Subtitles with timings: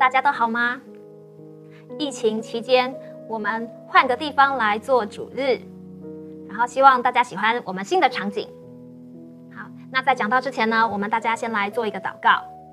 [0.00, 0.80] 大家都好吗？
[1.98, 2.96] 疫情期间，
[3.28, 5.60] 我们换个地方来做主日，
[6.48, 8.48] 然后希望大家喜欢我们新的场景。
[9.54, 12.30] 好，那在讲到之前呢，我们大家先来做一个祷告。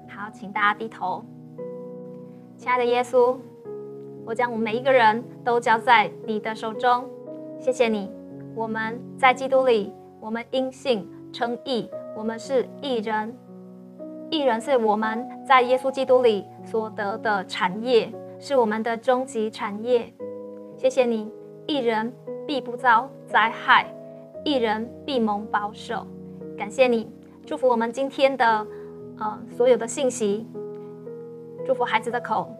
[0.07, 1.21] 好，请大家低头。
[2.57, 3.38] 亲爱的耶稣，
[4.25, 7.09] 我将我们每一个人都交在你的手中。
[7.59, 8.09] 谢谢你，
[8.55, 13.38] 我们在基督里，我们因信称义，我们是义人。
[14.30, 20.14] 义人是我们在耶稣基督里所得的产业，是我们的终极产业。
[20.76, 21.32] 谢谢你，
[21.66, 22.14] 义人
[22.46, 23.88] 必不遭灾害，
[24.44, 26.06] 义人必蒙保守。
[26.58, 27.10] 感谢你，
[27.46, 28.68] 祝福我们今天的
[29.18, 30.46] 呃所有的信息，
[31.66, 32.53] 祝福孩子的口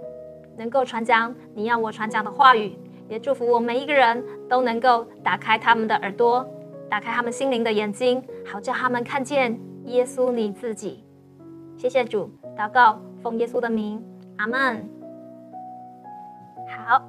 [0.58, 2.78] 能够传讲你要我传讲的话语，
[3.10, 6.48] 也祝福我们每一个人都能够打开他们的耳朵，
[6.90, 11.04] 打开他们心灵的眼睛，好叫他们看见耶稣你自己。
[11.78, 14.04] 谢谢主，祷告奉耶稣的名，
[14.38, 14.84] 阿门。
[16.68, 17.00] 好，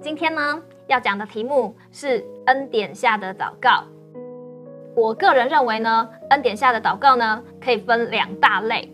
[0.00, 3.84] 今天呢要讲的题目是恩典下的祷告。
[4.96, 8.92] 我个人认为呢，恩典下的祷告呢可以分两大类。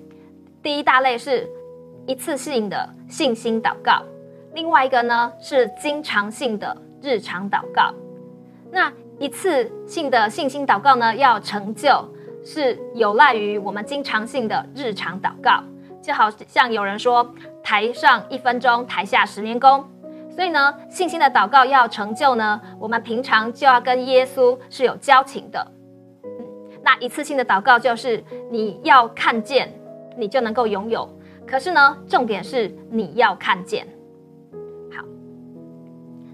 [0.62, 1.48] 第一大类是
[2.06, 4.02] 一次性的信心祷告，
[4.52, 7.94] 另外一个呢是经常性的日常祷告。
[8.70, 12.06] 那一次性的信心祷告呢，要成就。
[12.44, 15.62] 是有赖于我们经常性的日常祷告，
[16.02, 19.84] 就好像有人说“台上一分钟，台下十年功”。
[20.30, 25.66] 所以呢，信心的祷告要成就呢，我们平常就要跟耶稣是有交情的。
[26.83, 29.70] 那一次性的祷告就是你要看见，
[30.16, 31.06] 你就能够拥有。
[31.46, 33.86] 可是呢，重点是你要看见。
[34.96, 35.05] 好，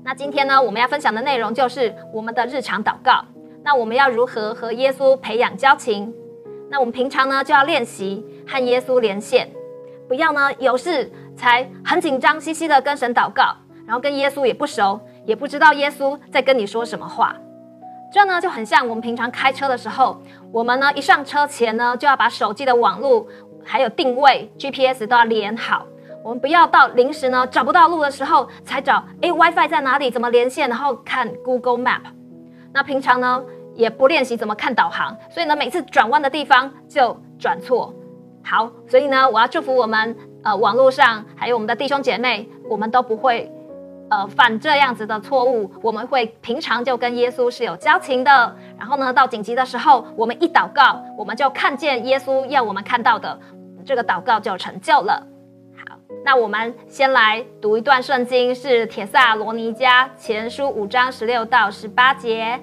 [0.04, 3.24] 那今天呢，我们要分享的内容就是我们的日常祷告。
[3.66, 6.14] 那我们要如何和耶稣培养交情？
[6.70, 9.50] 那我们平常呢就要练习和耶稣连线，
[10.06, 13.42] 不要呢有事才很紧张兮兮的跟神祷告，
[13.84, 17.34] 然后跟耶稣也不熟，也不知道耶稣在跟你说什么话。
[18.12, 20.22] 这呢就很像我们平常开车的时候，
[20.52, 23.26] 我们呢一上车前呢就要把手机的网络
[23.64, 25.84] 还有定位 GPS 都要连好，
[26.22, 30.08] 我们不要到临时呢找不到路的时候才找，哎 WiFi 在哪里？
[30.08, 30.68] 怎么连线？
[30.68, 32.02] 然后看 Google Map。
[32.72, 33.42] 那平常呢？
[33.76, 37.94] 也不练习怎么看导航，所以呢，每次转弯的地方就转错。
[38.42, 43.52] 好，所以呢，我要祝福我们呃网络上还有我们的弟兄姐妹，我们都不会
[44.08, 45.70] 呃犯这样子的错误。
[45.82, 53.38] 我们会平常就跟耶稣是有交情的，然后呢，到紧急的时候，我们一祷告，我们就看见耶稣要我们看到的，
[53.84, 55.26] 这个祷告就成就了。
[55.76, 62.60] 好，那我们先来读一段圣经，是铁萨罗尼迦前书五章十六到十八节。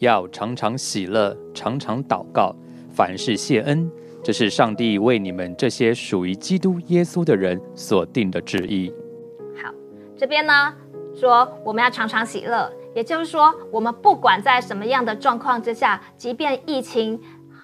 [0.00, 2.54] 要常常喜乐，常常祷告，
[2.90, 3.90] 凡事谢恩，
[4.24, 8.92] 这是上帝为你们这些属于基督耶稣的人所定的旨意。
[9.62, 9.70] 好，
[10.16, 10.74] 这边呢
[11.14, 17.20] 说我们要常常喜乐，也就是说，我们不管在什么样的状况之下，即便疫情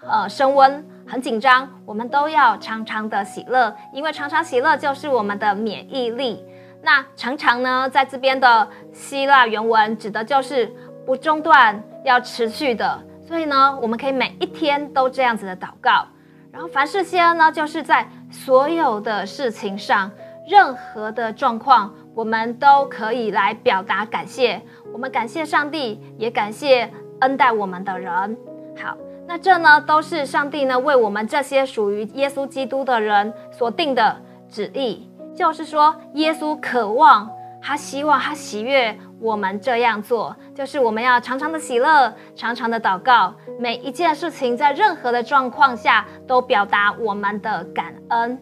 [0.07, 6.45] 呃升温很紧张，我们都要常常的喜乐，因为常常喜乐就是我们的免疫力。
[6.83, 10.73] 那常常呢，在这边的希腊原文指的就是
[11.07, 11.81] 不中断。
[12.05, 16.07] 要持续的，所以呢，我们可以每一天都这样子的祷告。
[16.53, 20.09] 然后凡事谢恩呢，就是在所有的事情上，
[20.49, 24.63] 任何的状况，我们都可以来表达感谢。
[24.93, 28.37] 我们感谢上帝，也感谢恩待我们的人。
[28.81, 28.97] 好，
[29.27, 34.17] 那这呢，都是上帝呢为我们这些属于耶稣基督的人所定的
[34.49, 35.11] 旨意。
[35.35, 37.29] 就是说，耶稣渴望，
[37.67, 38.97] 他希望，他喜悦。
[39.19, 48.39] 我们这样做，就是我们要常常的喜乐，常常的祷告，每一件事情在任何的状况下都表达我们的感恩。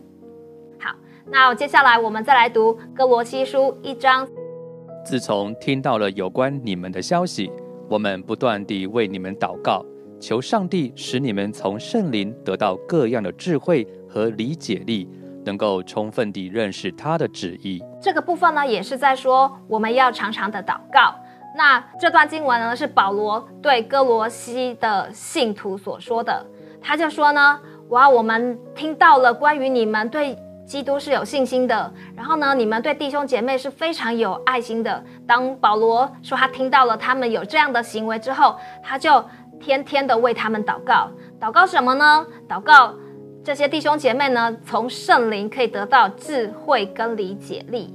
[0.78, 4.28] 好，那接下来我们再来读哥罗西书一章。
[5.06, 7.50] 自从听到了有关你们的消息，
[7.88, 9.82] 我们不断地为你们祷告，
[10.20, 15.08] 求上帝使你们从圣灵得到各样的智慧和理解力。
[15.46, 21.14] 能够充分地认识他的旨意，这个部分呢，也是在说我们要常常的祷告。
[21.56, 26.44] 那这段经文呢，是保罗对哥罗西的信徒所说的。
[26.82, 27.58] 他就说呢，
[27.88, 30.36] 哇，我们听到了关于你们对
[30.66, 35.02] 基督是有信心的，然后呢，你们对弟兄姐妹是非常有爱心的。
[35.26, 39.24] 当保罗说他听到了他们有这样的行为之后，他就
[39.58, 41.08] 天天的为他们祷告。
[41.40, 42.26] 祷告什么呢？
[42.46, 42.92] 祷告。
[43.44, 47.92] 这些弟兄姐妹呢，从圣灵可以得到智慧跟理解力，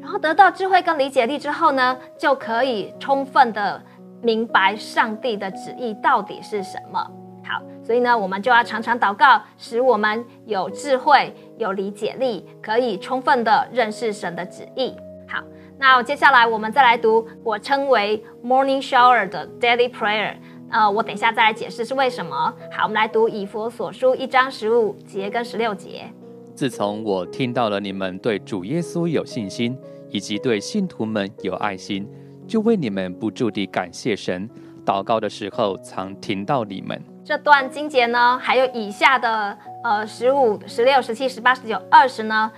[0.00, 3.78] 然后得到智慧跟理解力之后呢，就可以充分的
[4.22, 6.98] 明白上帝的旨意到底是什么。
[7.44, 14.96] 好，所以呢，我们就要常常祷告，使我们有智慧、有理解力，可以充分的认识神的旨意。
[15.28, 15.42] 好，
[15.78, 20.36] 那接下来我们再来读我称为 Morning Shower 的 Daily Prayer。
[20.70, 22.52] 呃，我等一下再来解释是为什么。
[22.72, 26.10] 好，我们来读以佛所书一章十五节跟十六节。
[26.54, 29.78] 自从我听到了你们对主耶稣有信心，
[30.10, 32.08] 以及对信徒们有爱心，
[32.48, 34.48] 就为你们不住地感谢神。
[34.84, 37.00] 祷告的时候，常听到你们。
[37.24, 42.50] 这段经节呢，还有以下的呃十五、十六、十七、十八、十九、二十呢，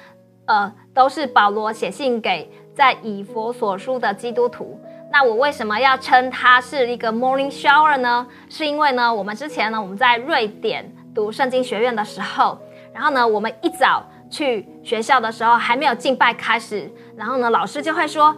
[0.44, 4.78] 呃，都是保罗写信给在以佛所书的基督徒。
[5.20, 8.24] 那我为什么要称它是一个 morning shower 呢？
[8.48, 12.56] 是因为呢，我们之前呢，我们在瑞典读圣经学院的时候，
[12.94, 18.32] 然后呢，我们一早去学校的时候，还没有敬拜开始，然后呢，老师就会说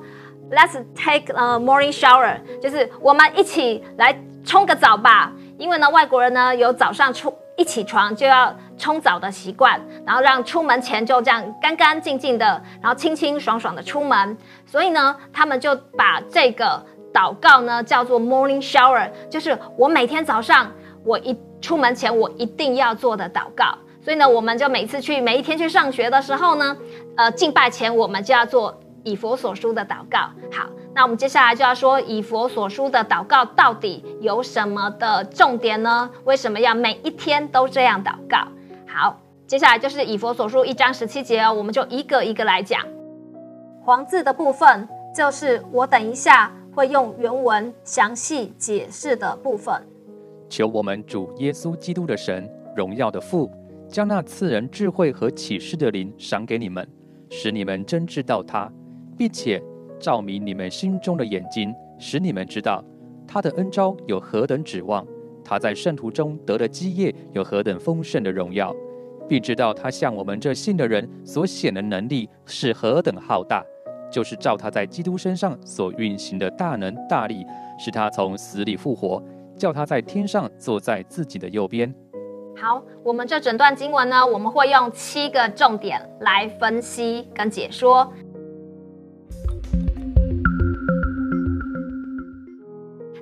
[0.51, 5.31] ，Let's take a morning shower，就是我们一起来冲个澡吧。
[5.59, 7.31] 因为呢，外国人呢有早上冲
[7.61, 12.47] 一起床就要冲澡的习惯，然后让出门前就这样干干净净的，
[12.81, 14.35] 然后清清爽爽的出门。
[14.65, 20.73] 所以呢，他们就把这个祷告呢叫做 morning shower，就是我每天早上
[21.05, 23.77] 我一出门前我一定要做的祷告。
[24.03, 26.75] 所以呢，我们就每次去每一天去上学的时候呢，
[27.19, 28.81] 呃，敬拜前我们就要做。
[29.05, 30.19] 以佛所书的祷告，
[30.53, 36.11] 好，那我们接下来就要说以佛所书的祷告到底有什么的重点呢？
[36.25, 38.47] 为什么要每一天都这样祷告？
[38.87, 42.85] 好，接下来就是以佛所书一章十七节哦，我们就一个一个来讲。
[43.83, 49.75] 黄字的部分就是我等一下会用原文详细解释的部分。
[50.49, 53.51] 求我们主耶稣基督的神荣耀的父，
[53.89, 56.87] 将那赐人智慧和启示的灵赏给你们，
[57.31, 58.71] 使你们真知道他。
[59.21, 59.63] 并且
[59.99, 62.83] 照明你们心中的眼睛，使你们知道
[63.29, 65.07] 他的恩招有何等指望，
[65.45, 68.75] 他在圣徒中得的基业有何等丰盛的荣耀，
[69.29, 73.63] 并知道他向我们这信的人所显的能力是何等浩大，
[74.11, 77.45] 就是照他在基督身上所运行的大能大力，
[77.79, 79.23] 使他从死里复活，
[79.55, 81.95] 叫他在天上坐在自己的右边。
[82.57, 88.11] 好，我们这整段经文呢，我们会用七个重点来分析跟解说。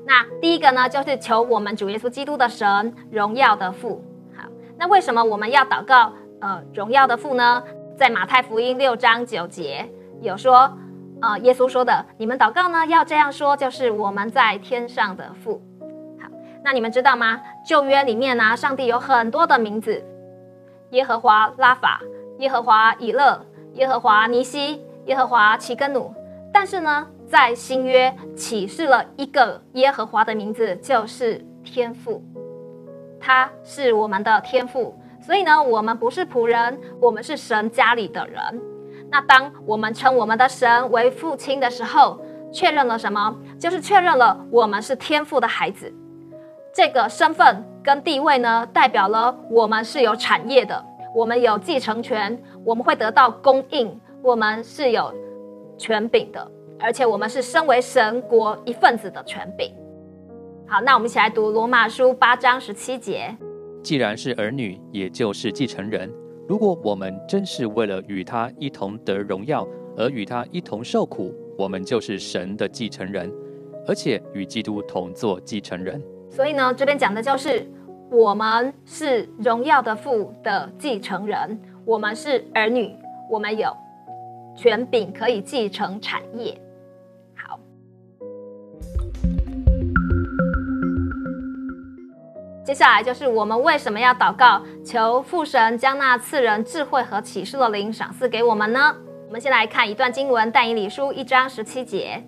[0.08, 4.02] 那第一个呢，就是求我们主耶稣基督的神荣耀的父。
[4.34, 7.62] 好，那为什么我们要祷告呃荣耀的父呢？
[7.94, 9.86] 在马太福音六章九节
[10.22, 10.72] 有说，
[11.20, 15.60] 呃耶稣说的，你们祷告呢要这样说，就是我们在天上的父。
[16.18, 16.26] 好，
[16.64, 17.42] 那你们知道吗？
[17.68, 20.02] 旧约里面呢，上帝有很多的名字，
[20.92, 22.00] 耶和华拉法、
[22.38, 23.44] 耶和华以勒、
[23.74, 26.14] 耶和华尼西、耶和华奇根努，
[26.50, 27.06] 但是呢。
[27.28, 32.22] 在新约启示了一个耶和华的名字，就是天父，
[33.20, 34.98] 他是我们的天父。
[35.20, 38.40] 所以呢，我们不是仆人，我们是神家里的人。
[39.10, 42.18] 那当我们称我们的神为父亲的时候，
[42.50, 43.36] 确认了什么？
[43.58, 45.92] 就是确认了我们是天父的孩子。
[46.72, 50.82] 这个身份跟地位呢，代表了我们是有产业的，
[51.14, 55.12] 我们有继承权，我们会得到供应，我们是有
[55.76, 56.50] 权柄的。
[56.80, 59.72] 而且我们是身为神国一份子的权柄。
[60.66, 63.34] 好，那我们一起来读罗马书八章十七节。
[63.82, 66.12] 既然是儿女，也就是继承人。
[66.46, 73.32] 如果我们真是为了与他一同得荣耀而与他一同受苦，我们就是神的继承人，
[73.86, 76.02] 而且与基督同作继承人。
[76.30, 77.66] 所以呢，这边讲的就是
[78.10, 82.94] 我们是荣耀的父的继承人，我们是儿女，
[83.30, 83.74] 我们有
[84.56, 86.58] 权柄可以继承产业。
[92.64, 98.94] 接下来就是我们为什么要祷告，求父神将那赐人智慧和启示的灵赏赐给我们呢？
[99.26, 102.22] 我们先来看一段经文，《但以理书》一章十七节。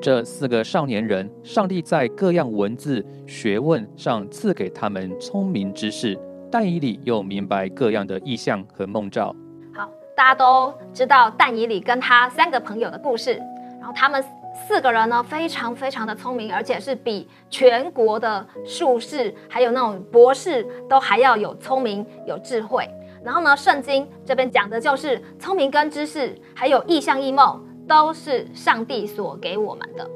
[0.00, 6.18] 这四个少年人，上帝在各样文字学问上赐给他们聪明知识，
[6.50, 9.36] 但以理又明白各样的意象和梦兆。
[9.74, 13.34] 好，大家都知道但以理跟他三个朋友的故事，
[13.78, 14.24] 然后他们。
[14.54, 22.88] 四个人呢，非常非常的聪明，而且是比全国的术士还有那种博士都还要有聪明有智慧。
[23.24, 30.08] 然后呢，圣经这边讲的就是聪明跟知识，还有异象异梦，都是上帝所给我们的，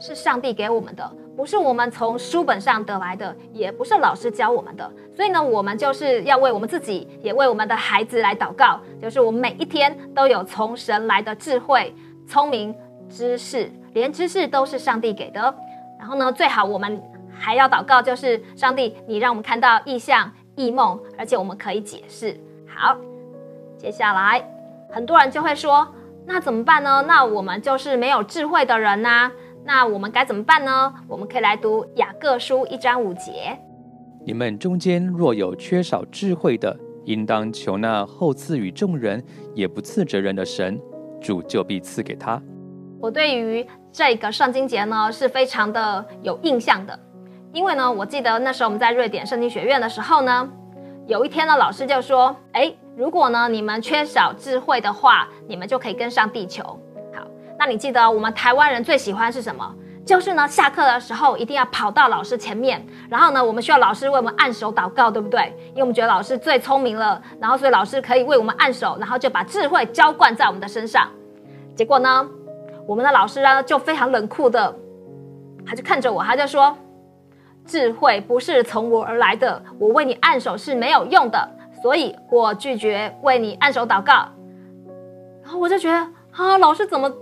[0.00, 4.90] 是上帝给我们的，不是我们从书本上得来的，也不是老师教我们的。
[5.14, 11.94] 所以呢，我们就是要为我们自己，也为我们的孩子来祷告，就是我们每一天都有从神来的智慧、
[12.26, 12.74] 聪明。
[13.12, 15.54] 知识，连知识都是上帝给的。
[15.98, 17.00] 然后呢，最好我们
[17.32, 22.36] 还要祷告，就是上帝，你让我们看到异象、异梦，而且我们可以解释。
[22.66, 22.96] 好，
[23.76, 24.42] 接下来
[24.90, 25.86] 很多人就会说，
[26.26, 27.04] 那怎么办呢？
[27.06, 29.30] 那我们就是没有智慧的人呐。
[29.64, 30.92] 那我们该怎么办呢？
[31.06, 33.56] 我们可以来读雅各书一章五节。
[34.24, 39.22] 你们中间若有缺少智慧的，应当求那后赐予众人，
[39.54, 40.80] 也不赐责人的神，
[41.20, 42.42] 主就必赐给他。
[43.02, 46.96] 我对于这个圣经节呢是非常的有印象的，
[47.52, 50.48] 因为呢，我记得那时候我们在瑞典圣经学院的时候呢，
[51.08, 56.62] 有一天呢，老师就说：“哎，如果呢你们缺少智慧的话，你们就可以跟上地球。”
[57.12, 57.26] 好，
[57.58, 59.68] 那你记得我们台湾人最喜欢是什么？
[60.06, 65.52] 就是呢，下课的时候一定要跑到老师前面，然后呢，我们需要老师为我们按手祷告，对不对？
[65.70, 71.10] 因为我们觉得老师最聪明了，然后所以老师可以为我们按手，然后就把智慧浇灌在我们的身上。
[71.74, 72.28] 结果呢，
[72.86, 74.74] 我们的老师呢就非常冷酷的，
[75.66, 76.76] 他就看着我，他就说
[77.66, 81.48] ：“智慧不是从我而来的，我为你按手是没有用的，
[81.82, 84.26] 所以我拒绝为你按手祷告。”
[85.42, 85.96] 然后我就觉得
[86.32, 87.12] 啊，老师怎么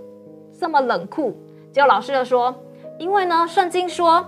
[0.59, 1.35] 这么冷酷？
[1.71, 2.53] 结果老师就说。
[2.97, 4.23] 因为呢，圣经说，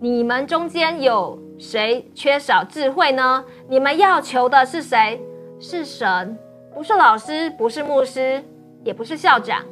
[0.00, 3.44] 你们中间有谁缺少智慧呢？
[3.68, 5.22] 你们要求的是谁？
[5.60, 6.36] 是神，
[6.74, 8.42] 不是老师，不是牧师，
[8.82, 9.62] 也不是校长，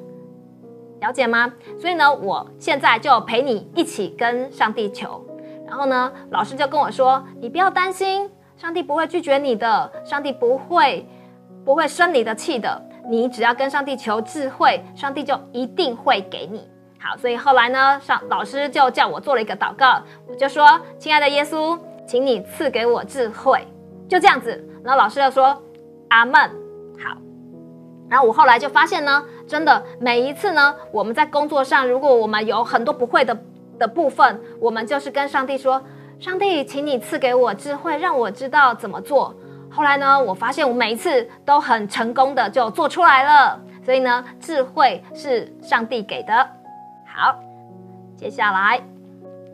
[1.00, 1.52] 了解吗？
[1.80, 5.24] 所以呢，我现在就陪你一起跟上帝求。
[5.66, 11.06] 然后呢，老师就跟我说：“你不要担心，上帝不会拒绝你的，上帝不会
[11.64, 12.82] 不会生你的气的。
[13.08, 16.68] 你只要跟上帝求智慧，上帝就一定会给你。”
[17.00, 23.64] 好，所以后来呢，上老师就叫我做了一个祷告，我就说：“亲爱的耶稣，请你赐给我智慧。”
[24.08, 24.50] 就这样子，
[24.82, 25.62] 然后老师就说
[26.08, 26.50] ：“阿门。”
[26.98, 27.16] 好，
[28.08, 33.36] 然后我后来就发现呢，真的每一次呢，我们在工作上，如果我们有很多不会的
[33.78, 35.82] 的部分，我们就是跟上帝说
[36.18, 39.34] ：“上帝，请你赐给我智慧，让我知道怎么做。”
[39.70, 43.60] 后来呢，我发现我每一次都很成功的就做出来了。
[43.84, 46.32] 所以呢，智慧是上帝给的。
[47.06, 47.38] 好，
[48.16, 48.82] 接下来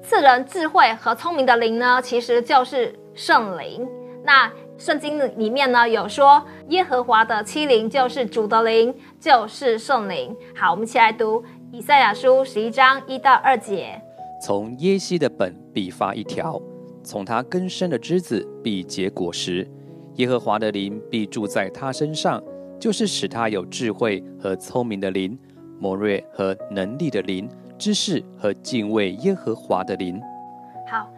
[0.02, 3.86] 赐人智慧和聪明的灵呢，其实就是圣灵。
[4.24, 10.34] 那圣经里面呢有说，耶和华的七灵就是主的灵，就是圣灵。
[10.54, 14.00] 好，我们一起来读以赛亚书十一章一到二节：
[14.42, 16.60] 从耶西的本必发一条，
[17.02, 19.66] 从他根生的枝子必结果实。
[20.16, 22.42] 耶和华的灵必住在他身上，
[22.78, 25.38] 就是使他有智慧和聪明的灵。
[25.80, 30.22] 谋略和能力的灵，知识和敬畏耶和华的灵。
[30.88, 31.10] 好，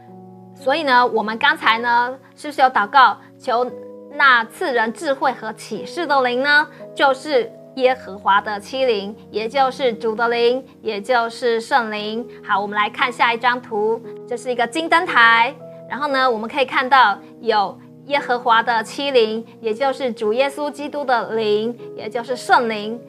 [0.55, 3.71] 所以呢，我们刚才呢，是不是有祷告求
[4.13, 6.67] 那赐人智慧和启示的灵呢？
[6.95, 12.27] 就是耶和华的七灵，也就是主的灵，也就是圣灵。
[12.43, 15.55] 好，我们来看下一张图，这是一个金灯台。
[15.89, 23.01] 然后呢，我们可以看到有耶和华的七灵，也就是主耶稣基督的灵，也就是圣灵。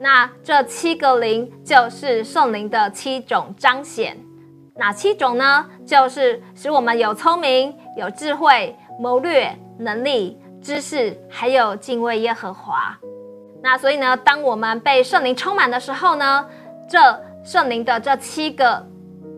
[0.00, 4.16] 那这七个灵就是圣灵的七种彰显，
[4.76, 5.66] 哪七种呢？
[5.84, 12.98] 就是使我们有聪明、有智慧、谋略、能力、知识，还有敬畏耶和华。
[13.62, 16.46] 那所以呢，当我们被圣灵充满的时候呢，
[16.86, 16.98] 这
[17.42, 18.86] 圣灵的这七个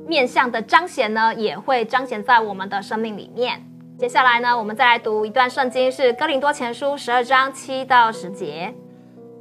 [0.04, 3.64] 面向的彰显呢，也会彰显在我们的生命里面。
[3.96, 8.74] 接下来呢，我们再来读一段圣经，是哥林多前书十二章七到十节。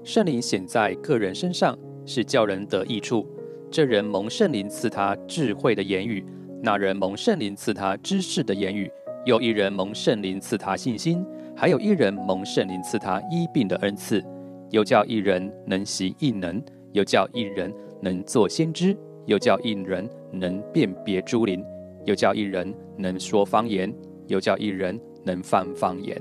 [0.03, 1.75] 圣灵显在个人身上，
[2.05, 3.27] 是叫人得益处。
[3.71, 6.23] 这人蒙圣灵赐他智慧的言语，
[6.61, 8.91] 那人蒙圣灵赐他知识的言语，
[9.23, 11.23] 有一人蒙圣灵赐他信心，
[11.55, 14.23] 还有一人蒙圣灵赐他医病的恩赐，
[14.71, 16.59] 又叫一人能行异能，
[16.91, 18.97] 又叫一人能做先知，
[19.27, 21.63] 又叫一人能辨别诸灵，
[22.03, 23.93] 又叫一人能说方言，
[24.25, 26.19] 又叫一人能放方言。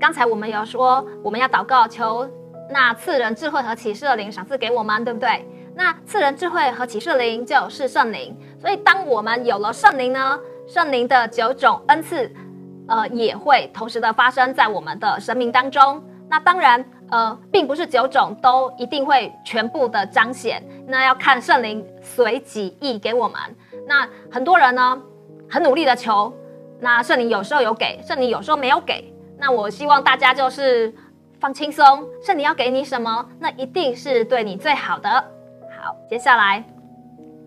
[0.00, 2.28] 刚才我们有说，我们要祷告求。
[2.72, 5.44] 那赐人智慧和启示的灵赏赐给我们，对不对？
[5.74, 10.38] 那赐人智慧和启示灵就是圣灵，所以当我们有了圣灵呢，
[10.70, 12.32] 圣灵的九种恩赐，
[12.86, 16.00] 呃，也会同时的发生在我们的生命当中。
[16.28, 23.36] 那当然，呃，并不是九种都一定会全部的彰显，那要看圣灵随己意给我们。
[23.88, 24.96] 那很多人呢，
[25.50, 26.32] 很努力的求，
[26.78, 29.12] 那圣灵有时候有给，圣灵有时候没有给。
[29.36, 30.94] 那我希望大家就是。
[31.40, 35.08] 放轻松，圣灵要给你什么，那一定是对你最好的。
[35.10, 36.62] 好，接下来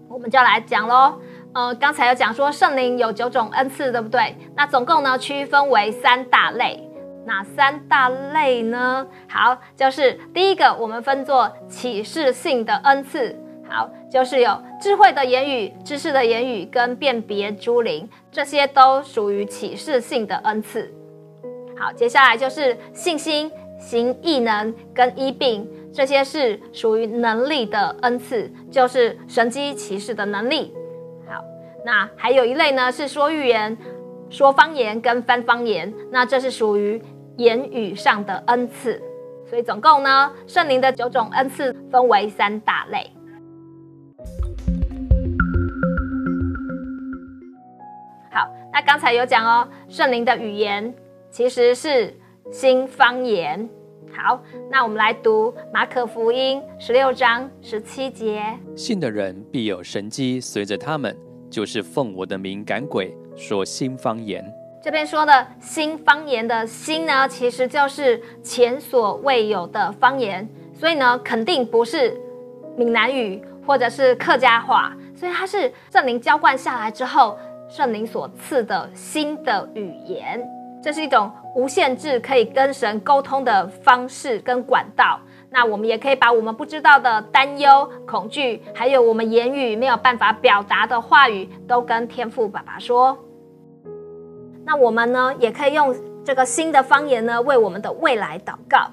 [0.09, 1.19] 我们就来讲喽。
[1.53, 4.35] 呃，刚才有讲说圣灵有九种恩赐，对不对？
[4.55, 6.89] 那总共呢区分为三大类。
[7.25, 9.07] 哪三大类呢？
[9.29, 13.33] 好，就是第一个，我们分作启示性的恩赐；
[13.69, 20.93] 好，就是有智慧的言语、知识的言语跟辨别诸灵，这些都属于启示性的恩赐。
[21.79, 30.73] 好，接下来就是信心、行异能跟医病，这些是属于能力的恩赐，就是神机启示的能力。
[31.85, 33.77] 那还有一类呢，是说预言、
[34.29, 37.01] 说方言跟翻方言，那这是属于
[37.37, 39.01] 言语上的恩赐。
[39.45, 43.11] 所以总共呢，圣灵的九种恩赐分为三大类。
[48.31, 50.93] 好，那刚才有讲哦，圣灵的语言
[51.29, 52.15] 其实是
[52.51, 53.69] 新方言。
[54.15, 58.41] 好，那我们来读马可福音十六章十七节：
[58.75, 61.15] 信的人必有神机随着他们，
[61.53, 64.43] 就是奉我的名赶鬼，说新方言。
[64.81, 72.19] 这边说的新方言的新呢，其实就是前所未有的方言，所以呢，肯定不是
[72.75, 77.37] 闽南语或者是客家话，所以它是圣灵浇灌下来之后。
[77.69, 80.39] 圣灵所赐的新的语言，
[80.83, 85.19] 这是一种无限制可以跟神沟通的方式跟管道。
[85.55, 93.15] 那我们也可以把我们不知道的担忧、恐惧，还有我们言语没有办法表达的话语，都跟天父爸爸说。
[94.65, 95.95] 那我们呢，也可以用
[96.25, 98.89] 这个新的方言呢，为我们的未来祷告，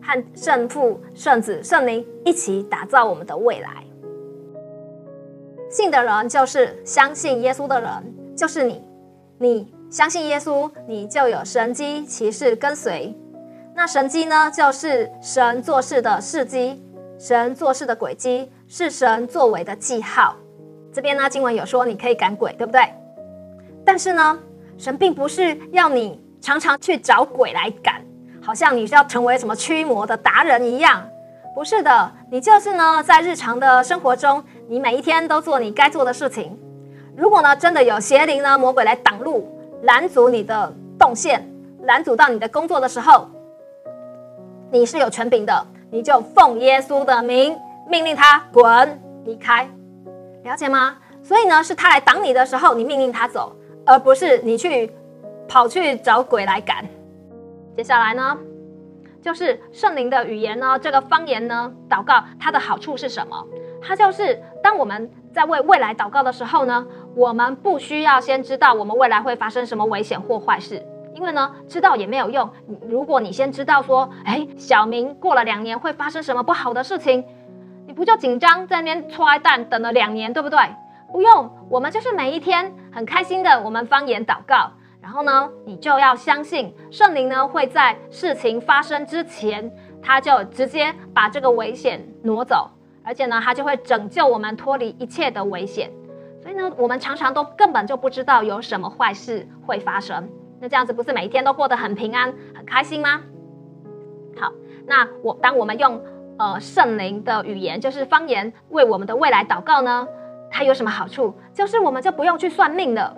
[0.00, 3.82] 和圣父、圣子、圣灵一起打造我们的未来。
[5.68, 7.90] 信的人就是相信耶稣的人，
[8.36, 8.80] 就是你。
[9.38, 13.12] 你相信耶稣，你就有神机骑士跟随。
[13.80, 16.78] 那神机呢，就是神做事的事迹，
[17.18, 20.36] 神做事的轨迹，是神作为的记号。
[20.92, 22.82] 这边呢，经文有说你可以赶鬼，对不对？
[23.82, 24.38] 但是呢，
[24.76, 28.04] 神并不是要你常常去找鬼来赶，
[28.42, 31.02] 好像你是要成为什么驱魔的达人一样。
[31.54, 36.54] 不是的，你就是呢，在日常的生活中，你每一天都做你该做的事情。
[37.16, 39.48] 如果呢，真的有邪灵呢、魔鬼来挡路、
[39.84, 41.50] 拦阻你的动线，
[41.84, 43.26] 拦阻到你的工作的时候，
[44.72, 49.68] 你是有权柄的，你就奉耶稣的名命令他滚离开，
[50.44, 50.96] 了解吗？
[51.22, 53.52] 所以呢，是他来挡你的时候，你命令他走，
[53.84, 54.90] 而不是你去
[55.48, 56.84] 跑去找鬼来赶。
[57.76, 58.38] 接下来呢？
[59.20, 63.44] 就是圣灵的语言呢，这个方言呢，祷告它的好处是什么？
[63.82, 70.82] 它就是当我们在为未来祷告的时候呢，我们不需要先知道我们未来会发生什么危险或坏事，
[71.14, 72.48] 因为呢，知道也没有用。
[72.88, 77.24] 如果你先知道说，哎，小明过了两年会发生什么不好的事情，
[77.86, 80.58] 你不就紧张在那边揣蛋等了两年，对不对？
[81.12, 84.70] 不用，我们就是每一天很开心的，我们方言祷告。
[85.02, 92.70] 然后呢，你就要相信圣灵呢会在事情发生之前，他就直接把这个危险挪走，
[93.02, 95.90] 而且呢，他就会拯救我们脱离一切的危险。
[96.40, 100.28] 所以呢，我们常常都根本就不知道有什么坏事会发生。
[100.60, 103.22] 那这样子不是每一天都过得很平安、很开心吗？
[104.38, 104.52] 好，
[104.86, 106.00] 那我当我们用
[106.38, 110.06] 呃圣灵的语言，就是方言，为我们的未来祷告呢，
[110.50, 111.34] 它有什么好处？
[111.54, 113.16] 就是我们就不用去算命了。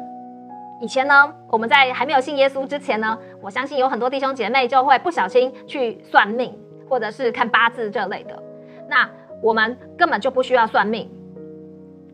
[0.81, 6.57] 以前呢，我们在还没有信耶稣之前呢，我相信有很多弟兄姐妹就会不小心去算命，
[6.89, 8.43] 或者是看八字这类的。
[8.89, 9.09] 那
[9.43, 11.09] 我们根本就不需要算命，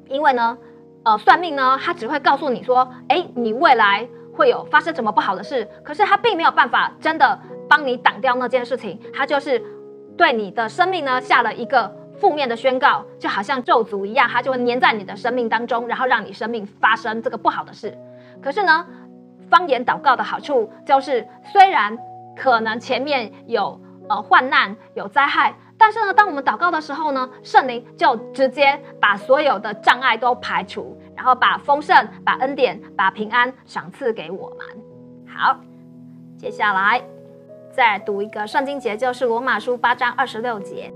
[0.08, 0.58] 因为呢，
[1.04, 4.06] 呃，算命呢，它只会告诉你说，哎，你未来
[4.38, 7.37] 会有发生什么不好的事，可是它并没有办法真的
[7.68, 9.61] 帮你挡掉那件事情，它就是
[10.16, 17.92] 对你的生命呢下了一个负面的宣告，就好像咒诅一样，它就会粘在你的生命当中，然后让你生命发生这个不好的事。
[18.40, 18.87] 可是呢，
[19.51, 21.98] 方言祷告的好处就是，虽然
[22.37, 34.58] 可能前面有呃患难、有灾害，但是呢，当我们祷告的时候呢，圣灵就直接把所有的障碍都排除，然后把丰盛、把恩典、把平安赏赐给我们。
[35.26, 35.56] 好，
[36.36, 37.00] 接下来
[37.72, 40.92] 再读一个圣经节，就是罗马书八章二十六节。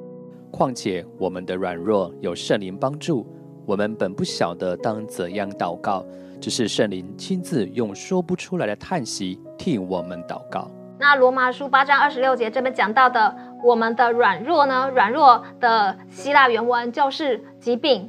[0.51, 3.27] 况且我们的软弱有圣灵帮助，
[3.65, 6.05] 我们本不晓得当怎样祷告。
[6.41, 10.69] 只是圣灵亲自用说不出来的叹息替我们祷告。
[11.03, 13.35] 那罗马书八章二十六节这边讲到的，
[13.65, 14.89] 我们的软弱呢？
[14.95, 18.09] 软弱的希腊原文就是疾病、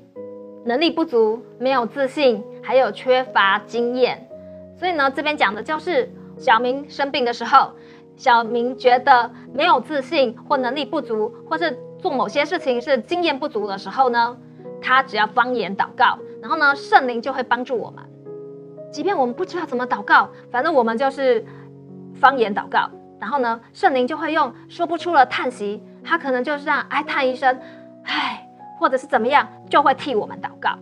[0.64, 4.30] 能力不足、没有自信，还有缺乏经验。
[4.78, 7.72] 所以呢，这边讲的就是小明生病的时候，
[8.16, 14.38] 小明觉得没有自信或能力不足，或是做某些事情是经验不足的时候呢，
[14.80, 18.04] 他只要方言祷告，然后呢，圣灵就会帮助我们。
[18.92, 21.44] 即便我们不知道怎么祷告，反正我们就是
[22.16, 22.90] 方言祷告。
[23.20, 27.58] 然后呢，圣灵就会用说不出了叹息，他可能就是这样哀叹一声，
[28.04, 28.46] 唉，
[28.78, 30.78] 或者是怎么样，就会替我们祷告。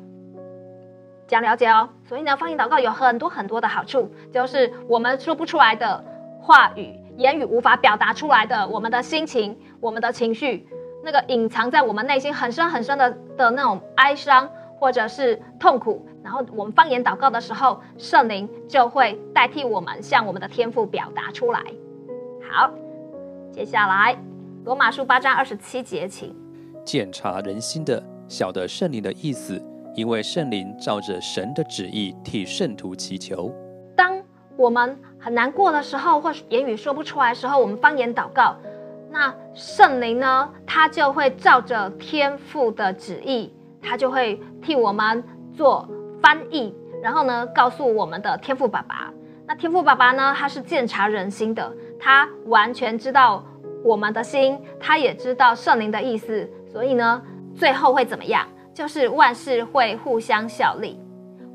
[1.28, 1.88] 这样了解哦。
[2.04, 6.04] 所以呢，方言祷告有很多很多的好处，就是我们说不出来的
[6.42, 10.68] 话语，言语无法表达出来的，我们的心情、我们的情绪，
[11.04, 21.60] 那个隐藏在我们内心很深很深的的那种哀伤或者是痛苦，然后我们方言祷告的时候，圣灵就会代替我们向我们的天赋表达出来。
[22.50, 22.72] 好，
[23.52, 24.16] 接下来
[24.64, 26.36] 罗马书八章二十七节，请。
[26.86, 29.62] 检查人心的，晓得圣灵的意思，
[29.96, 33.52] 因为圣灵照着神的旨意替圣徒祈求。
[33.96, 34.22] 当
[34.58, 38.56] 我们很难过的时候，或是言语说不出来的时候，我们方言祷告，
[39.10, 45.88] 那圣灵呢，他就会照着天父的旨意，他就会替我们做
[46.22, 49.12] 翻译，然后呢，告诉我们的天赋爸爸。
[49.48, 53.44] 那天赋爸爸呢，他是见察人心的，他完全知道
[53.84, 56.50] 我们的心，他也知道圣灵的意思。
[56.72, 57.22] 所以呢，
[57.56, 58.48] 最后会怎么样？
[58.74, 60.98] 就是万事会互相效力，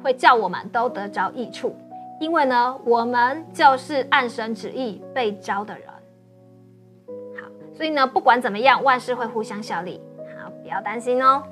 [0.03, 1.75] 会叫我们都得着益处。
[2.21, 5.89] 因为呢，我们就是按神旨意被招的人。
[7.41, 10.01] 好，所以呢，不管怎么样，万事会互相效力。
[10.39, 11.43] 好，不要担心哦。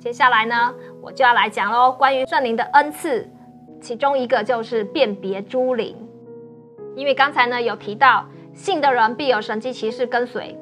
[0.00, 3.28] 接下来呢，我就要来讲喽，关于圣灵的恩赐，
[3.82, 5.94] 其中一个就是辨别诸灵。
[6.96, 10.58] 因为刚才呢有提到，信的人必有神迹奇事跟随，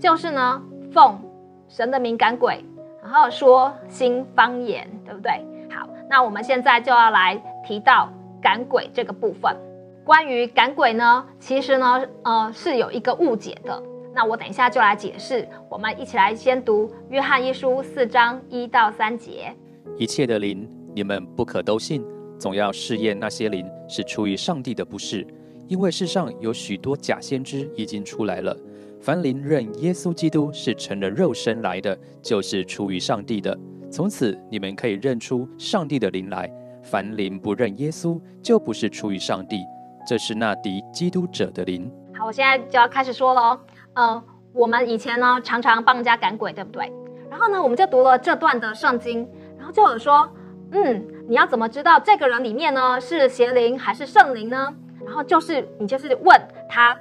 [0.00, 1.20] 就是呢奉
[1.68, 2.64] 神的名赶鬼，
[3.02, 5.30] 然后说新方言，对不对？
[5.70, 8.08] 好，那我们现在就要来提到
[8.40, 9.54] 赶鬼这个部分。
[10.02, 13.82] 关于赶鬼呢，其实呢，呃，是有一个误解的。
[14.14, 15.46] 那我等一下就来解释。
[15.68, 19.52] 我们一起来先读约翰一书四章一到三节。
[19.98, 22.04] 一切的灵，你们不可都信。
[22.38, 25.26] 总要试验那些灵是出于上帝的，不是？
[25.66, 28.56] 因为世上有许多假先知已经出来了。
[29.00, 33.58] 凡灵认耶稣基督是成了肉身来的，就是出于上帝的。
[33.90, 36.48] 从此你们可以认出上帝的灵来。
[36.82, 39.58] 凡灵不认耶稣，就不是出于上帝。
[40.06, 41.90] 这是那敌基督者的灵。
[42.16, 43.58] 好，我现在就要开始说了。
[43.94, 46.92] 呃，我们以前呢常常帮人家赶鬼，对不对？
[47.30, 50.28] 然后呢，我们就读了这段的圣经，然后就有说，
[50.72, 51.10] 嗯。
[51.26, 54.74] 你要怎么知道这个人里面呢是邪灵还是圣灵呢？
[55.06, 56.94] 然后就是你就是问他，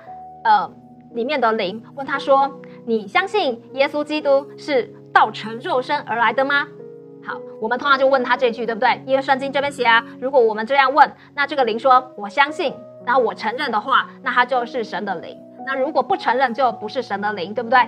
[0.45, 0.71] 呃，
[1.11, 2.49] 里面的灵，问他说
[2.87, 6.65] ：“你相信耶稣基督是道成肉身而来的吗？”
[7.21, 9.03] 好，我们通常就问他这句，对不对？
[9.05, 12.73] 因为圣经这边写啊，如果我们这样问，那这个灵说“我相信”，
[13.05, 17.79] 然后我承认的话，那他就是神的灵；那如果不承认，就不是神的灵，对不对？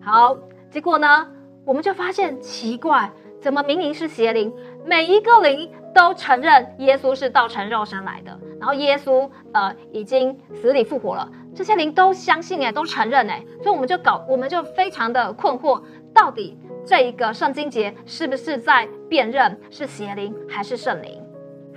[0.00, 0.36] 好，
[0.70, 1.28] 结果呢，
[1.64, 3.10] 我们就发现奇怪。
[3.40, 4.52] 怎么明明是邪灵，
[4.84, 15.80] 每一个灵都承认耶稣是道成肉身来的，然后耶稣呃已经死里复活了，这些灵都相信哎，都承认哎，所以我们就搞，我们就非常的困惑，
[16.12, 21.22] 到底这一个圣经节是不是在辨认是邪灵还是圣灵？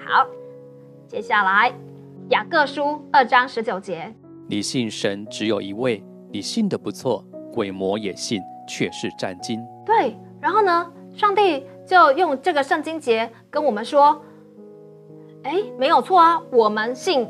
[0.03, 0.25] 好，
[1.07, 1.71] 接下来
[2.29, 4.11] 雅各书二章十九节，
[4.51, 9.65] 你信神只有一位，你信的不错，鬼魔也信，却是战惊。
[9.85, 10.91] 对，然后呢？
[11.15, 14.21] 上帝就用这个圣经节跟我们说
[15.43, 17.25] ：“哎，没有错啊，我们信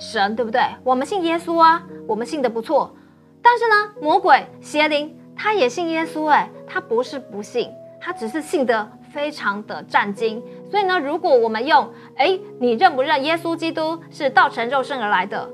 [0.00, 0.60] 神，对不对？
[0.82, 2.92] 我们信耶稣啊，我们信的不错。
[3.40, 10.42] 但是呢，魔鬼邪灵他也信耶稣，哎，他不是不信，他只是信的非常的战惊。
[10.68, 15.48] 所以呢，如果我们用哎，你认不认耶稣基督是道成肉身而来的，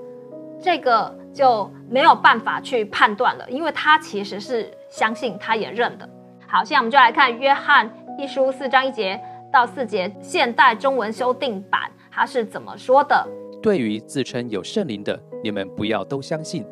[0.62, 6.08] 这个就没有办法去判断了，因为他其实是相信，他也认的。”
[6.48, 9.20] 好，现在我们就来看约翰一书四章一节
[9.52, 13.26] 到四节，现代中文修订版，他是怎么说的？
[13.60, 16.64] 对于自称有圣灵的，你们不要都相信，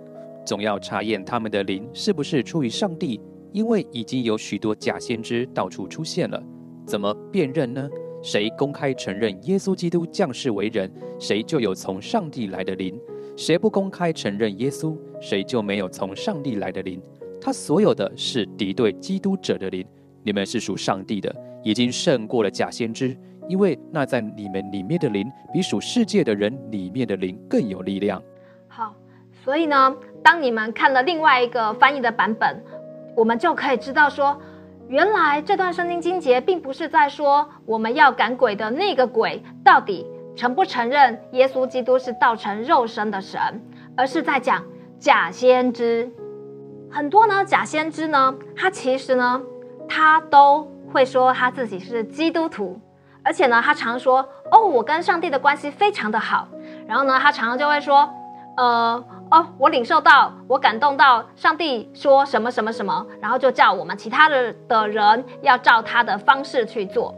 [0.45, 3.21] 总要查验他们的灵是不是出于上帝，
[3.53, 6.43] 因为已经有许多假先知到处出现了。
[6.87, 7.89] 怎么辨认呢？
[8.23, 12.95] 谁公开承认耶稣基督降世为人，谁就有从上帝来的灵；
[13.41, 17.01] 谁不公开承认耶稣，谁就没有从上帝来的灵。
[17.41, 19.83] 他所有的是敌对基督者的灵，
[20.23, 23.17] 你们是属上帝的，已经胜过了假先知，
[23.49, 28.23] 因为那在你们里面的灵，比属世界的人里面的灵更有力量。
[28.69, 28.95] 好，
[29.43, 32.63] 所以呢，当你们看了另外一个翻译的版本，
[33.17, 34.39] 我们就可以知道说，
[34.89, 40.05] 原来这段圣经经节并不是在说我们要赶鬼的那个鬼到底
[40.41, 43.39] 承不承认耶稣基督是道成肉身的神，
[43.95, 44.65] 而是在讲
[44.99, 46.11] 假先知。
[46.91, 49.43] 很多呢，假先知呢，他其实呢，
[49.87, 52.81] 他都会说他自己是基督徒，
[53.23, 56.49] 而且呢，他常说哦，我跟上帝的关系非常的好。
[56.89, 58.09] 然后呢，他常常就会说，
[58.57, 67.15] 呃哦，我领受到，我感动到，上帝说什么什么什么，然后就叫我们其他的的人要照他的方式去做。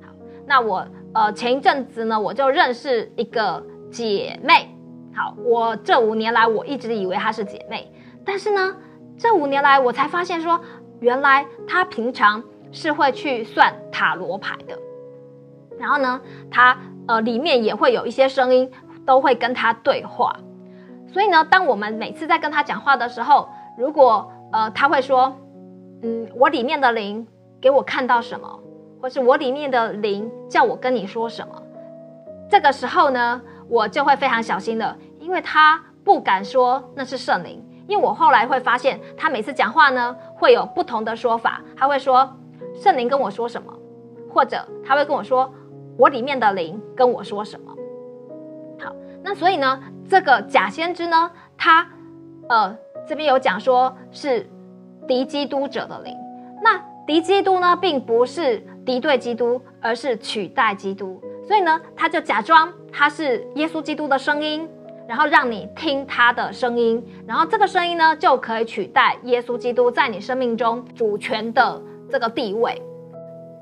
[0.00, 0.12] 好，
[0.46, 4.68] 那我呃前一阵子呢，我就认识一个姐妹。
[5.14, 7.92] 好，我这五年来我一直以为她是姐妹，
[8.24, 8.76] 但是呢，
[9.18, 10.60] 这五年来我才发现说，
[11.00, 14.78] 原来她平常是会去算塔罗牌的。
[15.78, 16.20] 然后呢，
[16.50, 18.70] 她呃里面也会有一些声音，
[19.04, 20.36] 都会跟她对话。
[21.12, 25.36] 所以呢，当我们每次在跟她讲话的时候，如果呃她会说，
[26.02, 27.26] 嗯，我里面的灵
[27.60, 28.60] 给我看到什么，
[29.00, 31.62] 或是我里面的灵叫我跟你说什么，
[32.48, 33.40] 这个时候呢。
[33.72, 42.28] 我就会非常小心的，因为他不敢说那是圣灵，因为我后来会发现，他每次讲话呢会有不同的说法，他会说
[42.74, 43.72] 圣灵跟我说什么，
[44.28, 45.48] 或者他会跟我说
[45.96, 47.72] 我里面的灵跟我说什么。
[48.80, 51.88] 好，那所以呢，这个假先知呢，他
[52.48, 54.50] 呃这边有讲说是
[55.06, 56.12] 敌基督者的灵，
[56.60, 61.22] 那敌基督呢，并不是敌对基督，而是取代基督。
[61.46, 64.68] 所以呢，他就假装他是耶稣基督的声音，
[65.06, 72.82] 然后让你听他的声音，然后这个声音呢就可以取代耶稣基督在你生命中主权的这个地位。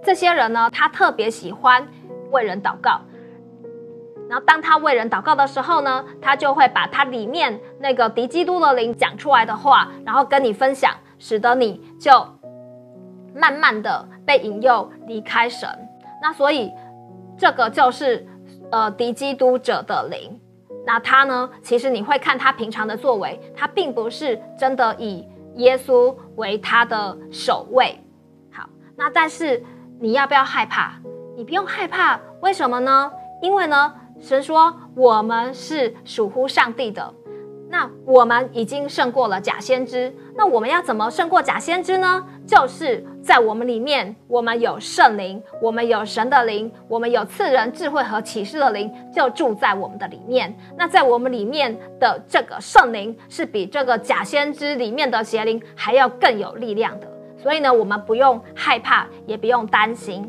[0.03, 1.87] 这些人呢，他特别喜欢
[2.31, 3.03] 为人祷告，
[4.31, 12.11] 然后当他为人祷告的时候呢，他就会把他里面那个敌基督的灵讲出来的话，然后跟你分享，使得你就
[13.35, 15.67] 慢慢的被引诱离开神。
[16.23, 16.71] 那所以。
[17.41, 18.27] 这个就是，
[18.73, 20.41] 呃，敌基督者的灵。
[20.85, 21.49] 那他呢？
[21.63, 27.97] 其实你会看他平常的作为，他并不是真的以耶稣为他的首位。
[28.51, 29.63] 好，那但是
[30.01, 30.95] 你要不要害怕？
[31.37, 33.09] 你不用害怕，为什么呢？
[33.41, 37.15] 因为呢，神说我们是属乎上帝的。
[37.71, 42.25] 那我们已经胜过了假先知，那我们要怎么胜过假先知呢？
[42.47, 50.57] 就是在我们里面，我们有圣灵，我们有神的灵，我们有赐人智慧和启示的灵，就住在我们的里面。
[50.79, 57.07] 那在我们里面的这个圣灵，是比这个假先知里面的邪灵还要更有力量的。
[57.37, 60.23] 所以呢，我们不用害怕，也不用担心。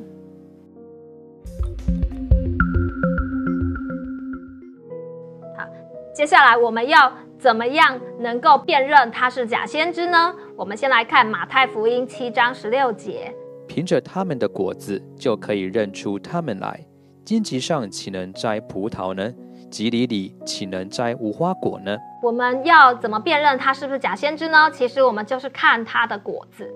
[5.58, 5.66] 好，
[6.14, 7.10] 接下来我们要。
[7.40, 10.36] 怎么样能够辨认他是假先知呢？
[10.58, 13.34] 我们先来看马太福音七章十六节：
[13.66, 16.86] 凭着他们的果子就可以认出他们来。
[17.24, 19.32] 荆棘上岂能摘葡萄呢？
[19.72, 21.96] 棘里里岂能摘无花果呢？
[22.22, 24.70] 我们要怎么辨认他是不是假先知呢？
[24.70, 26.70] 其实我们就是看他的果子。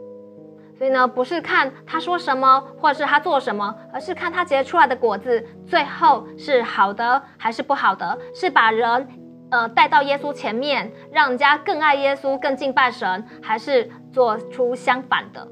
[0.78, 9.06] 所以呢，不是看他说什么，或者是他做什么，而是看他结出来的果子，最后是好的还是不好的，是把人。
[9.54, 15.48] 呃，带到耶稣前面，让人家更爱耶稣、更敬拜神，还是做出相反的？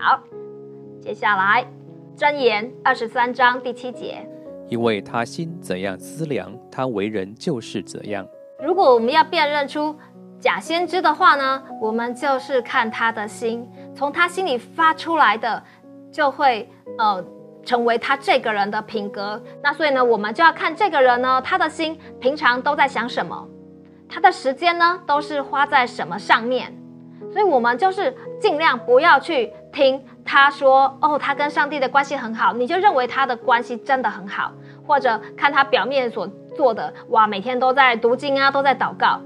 [0.00, 0.18] 好，
[0.98, 1.62] 接下来
[2.16, 4.26] 箴言二十三章第七节，
[4.70, 8.26] 因为他心怎样思量，他为人就是怎样。
[8.62, 9.94] 如果我们要辨认出
[10.40, 15.62] 假先知的话呢，我们就是看他的心，从他心里发出来的，
[16.10, 17.22] 就会呃。
[17.64, 23.48] 成为他这个人的品格，那所以呢，我们就要看这个人呢，他的心平常都在想什么，
[24.08, 26.72] 他的时间呢都是花在什么上面，
[27.32, 34.52] 所以我们就是尽量不要去听他说哦，他跟上帝的关系很好，你就认为他的关系真的很好，
[34.86, 39.20] 或者看他表面所做的，哇，每天都在读经啊，都在祷告，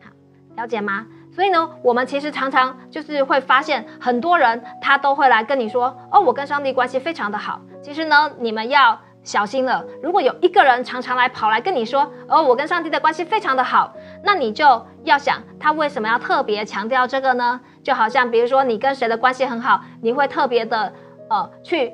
[0.00, 0.10] 好，
[0.56, 1.06] 了解吗？
[1.30, 9.84] 所以呢，我们其实常常就是会发现，很多人他都会来跟你说：“哦，我跟上帝关系非常的好。”其实呢，你们要小心了。
[10.02, 13.92] 如果有一个人常常来跑来跟你说：“哦，我跟上帝的关系非常的好。”
[14.24, 17.60] 那你就要想，他为什么要特别强调这个呢？
[17.84, 20.92] 就好像比如说，你跟谁的关系很好，你会特别的
[21.30, 21.92] 呃去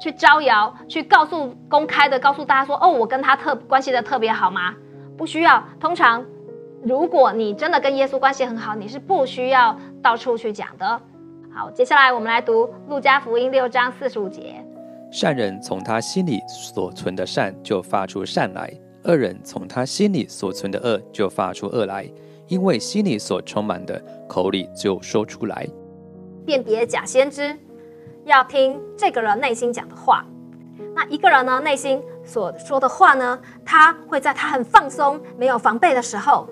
[0.00, 4.74] 去招摇，去告诉公开的告诉大家说：“哦，我跟他特关系的特别好吗？”
[5.16, 6.22] 不需要，通常。
[6.84, 11.00] 如果你真的跟耶稣关系很好，你是不需要到处去讲的。
[11.54, 14.56] 好，接下来我们来读路加福音六章四十五节：
[15.12, 18.68] 善人从他心里所存的善就发出善来，
[19.04, 22.04] 恶人从他心里所存的恶就发出恶来，
[22.48, 25.64] 因为心里所充满的，口里就说出来。
[26.44, 27.56] 辨别假先知，
[28.24, 30.26] 要听这个人内心讲的话。
[30.96, 36.48] 那一个人呢，内心所说的话呢，他会在他很放松、没有防备的时候。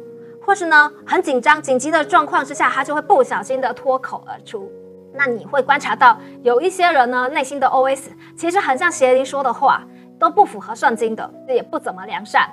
[0.50, 4.68] 或是呢，很紧张、紧急的状况之下，他就会不小心的脱口而出。
[5.14, 9.84] 那你会观察到，有一些人呢，内心的 OS 其实很像邪灵说的话，
[10.18, 12.50] 都不符合圣经的，也不怎么良善。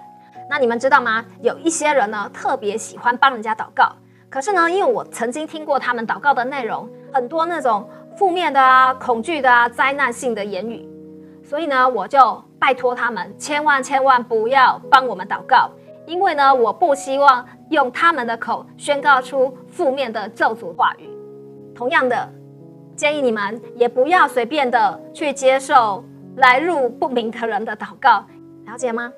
[0.47, 1.25] 那你们知道吗？
[1.41, 3.91] 有一些人呢，特别喜欢帮人家祷告。
[4.29, 10.87] 可是呢，因为我曾经听过他们祷告的内容，很多那种负面的啊、恐惧的啊、灾难性的言语，
[11.43, 15.71] 所以呢，我就拜托他们，千万千万不要帮我们祷告，
[16.05, 21.09] 因为呢，我不希望用他们的口宣告出负面的咒诅话语。
[21.75, 22.29] 同样的，
[22.95, 26.03] 建议你们也不要随便的去接受
[26.37, 28.25] 来路不明的人的祷告，
[28.65, 29.11] 了解吗？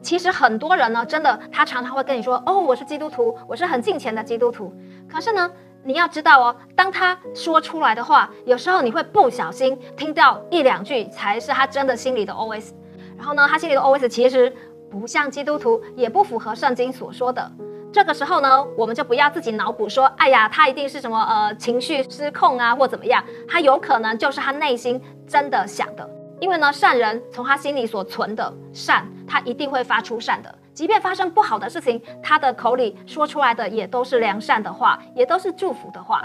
[0.00, 4.72] 其实很多人呢，真的，他常常会跟你说：“哦，我是基督徒，我是很敬虔的基督徒。”
[5.08, 5.48] 可是呢，
[5.84, 12.72] 你要知道哦，当他说出来的话，有时候你会不小心听到一两句，才是他真的心里的 OS。
[13.16, 14.52] 然后呢，他心里的 OS 其实
[14.92, 17.50] 不像基督徒，也不符合圣经所说的。
[17.90, 26.06] 这个时候呢，我们就不要自己脑补说：“哎呀，他一定是什么呃情绪失控啊，或怎么样。”他有可能就是他内心真的想的。
[26.40, 30.54] 因为呢，善人从他心里所存的善，他一定会发出善的。
[30.74, 36.22] 即便发生不好的事情，他的口里说出来的也都是良善的话，也都是祝福的话。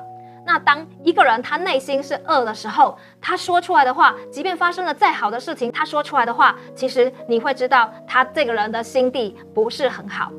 [0.48, 10.32] 那当一个人他内心是恶的时候，他说出来的话，即便发生了再好的事情，他说出来的话，其实你会知道他这个人的心地不是很好。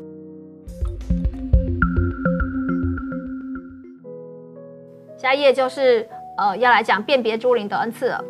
[5.18, 8.24] 下一页就是呃要来讲辨别诸灵的恩赐了。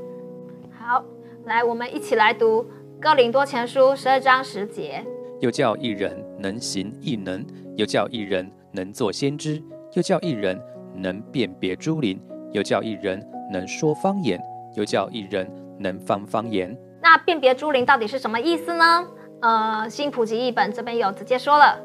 [0.77, 1.05] 好。
[1.45, 2.63] 来，我们一起来读
[3.01, 5.03] 《哥林多前书》十二章十节。
[5.41, 9.63] 又叫一人能行异能，又叫一人能做先知，
[9.95, 10.61] 又叫一人
[11.01, 12.21] 能辨别诸灵，
[12.53, 14.41] 又叫一人能说方言，
[14.75, 16.77] 又叫一人能放方言。
[17.01, 19.07] 那辨别诸灵到底是什么意思呢？
[19.41, 21.79] 呃，新普及译本这边有直接说了，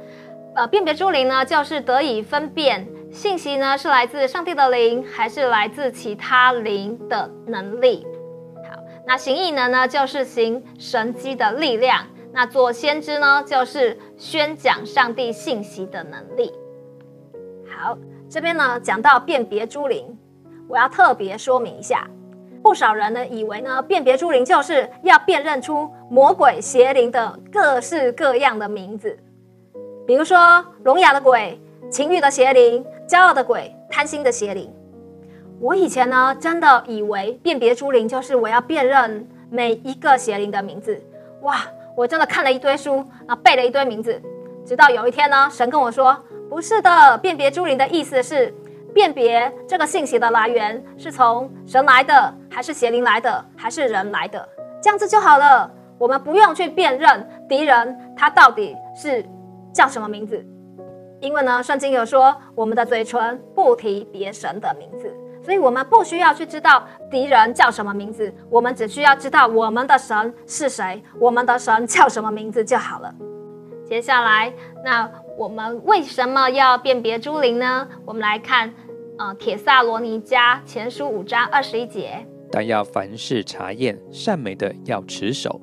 [0.55, 8.05] 呃，辨别诸灵呢，就是得以分辨信息呢是来自上帝的灵，还是来自其他灵的能力。
[8.55, 16.51] 好那行异能呢，就是行神机的力量；那做先知呢，就是宣讲上帝信息的能力。
[17.69, 17.95] 好，
[18.33, 20.17] 这边呢讲到辨别诸灵，
[20.67, 22.07] 我要特别说明一下，
[22.63, 29.15] 不少人呢以为呢辨别诸灵就是要辨认出魔鬼邪灵的各式各样的名字，
[30.07, 34.73] 比如说聋哑的鬼、情欲的邪灵、骄傲的鬼、贪心的邪灵。
[35.59, 40.99] 我以前呢，真的以为辨别诸灵就是我要辨认每一个邪灵的名字。
[41.43, 41.57] 哇，
[41.95, 44.19] 我真的看了一堆书，啊，背了一堆名字。
[44.65, 46.17] 直到有一天呢，神跟我说
[46.53, 48.53] ：“不是的，辨别诸灵的意思是
[48.93, 54.47] 辨别这个信息的来源是从神来的，还是邪灵来的，还是人来的，
[54.79, 55.67] 这样子就好了。
[55.97, 59.25] 我们不用去辨认敌人他到底是
[59.73, 60.45] 叫什么名字，
[61.21, 65.11] 因为呢，圣经有说我们的嘴唇不提别神的名字。”
[65.43, 73.11] 所以，我们不需要去知道敌人叫什么名字，我们只需要知道我们的神是谁，我们的神叫什么名字就好了。
[73.85, 74.53] 接下来，
[74.85, 77.87] 那我们为什么要辨别诸灵呢？
[78.05, 78.71] 我们来看，
[79.17, 82.23] 呃，《铁萨罗尼迦前书》五章二十一节。
[82.51, 85.59] 但要凡事查验，善美的要持守。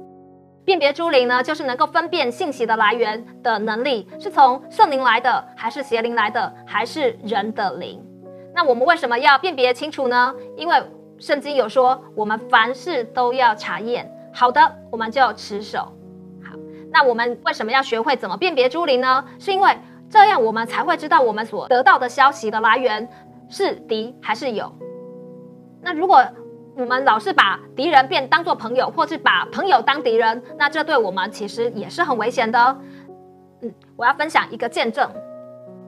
[0.64, 8.04] 辨别诸灵呢，就是能够分辨信息的来源的能力，是从圣灵来的，还是邪灵来的，还是人的灵？
[8.52, 10.34] 那我们为什么要辨别清楚呢？
[10.56, 10.82] 因为
[11.20, 14.10] 圣经有说，我们凡事都要查验。
[14.32, 15.92] 好的，我们就持守。
[16.92, 19.24] 那我们为什么要学会怎么辨别猪灵呢？
[19.38, 19.76] 是因为
[20.08, 23.08] 这样我们才会知道我们所得到的消息的来源
[23.48, 24.72] 是敌还是友。
[25.80, 26.24] 那如果
[26.76, 32.78] 我们老是把敌人变当做朋友，或是把朋友当敌人，那这对我们其实也是很危险的。
[33.62, 35.10] 嗯，我要分享一个见证。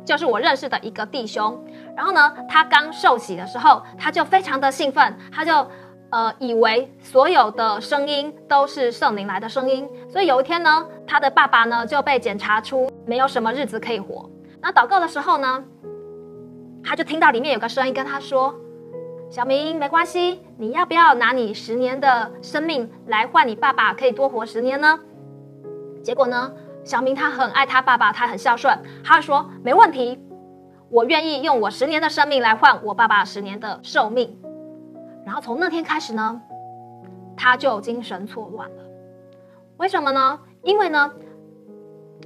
[0.05, 1.65] 就是我认识的一个弟兄，
[1.97, 5.65] 然后呢，他刚受洗的时候，他就非常的兴奋，他就
[6.13, 14.29] 呃以为所有的声音都是圣灵来的声音，所以有一天呢，他的爸爸呢就被检查出没有什么日子可以活。
[14.61, 15.65] 那祷告的时候呢，
[16.85, 18.55] 他就听到里面有个声音跟他说
[19.33, 25.01] ：“小明，没关系，你要不要拿你十年的生命来换你爸爸可以多活十年呢？”
[26.05, 26.53] 结果呢？
[26.85, 28.77] 小明他很爱他爸爸，他很孝顺。
[29.05, 30.21] 他说：“没问题，
[30.91, 34.37] 我愿意用我十年的生命来换我爸爸十年的寿命。”
[35.25, 36.41] 然后从那天开始呢，
[37.37, 38.83] 他就精神错乱了。
[39.77, 40.39] 为什么呢？
[40.63, 41.13] 因为呢，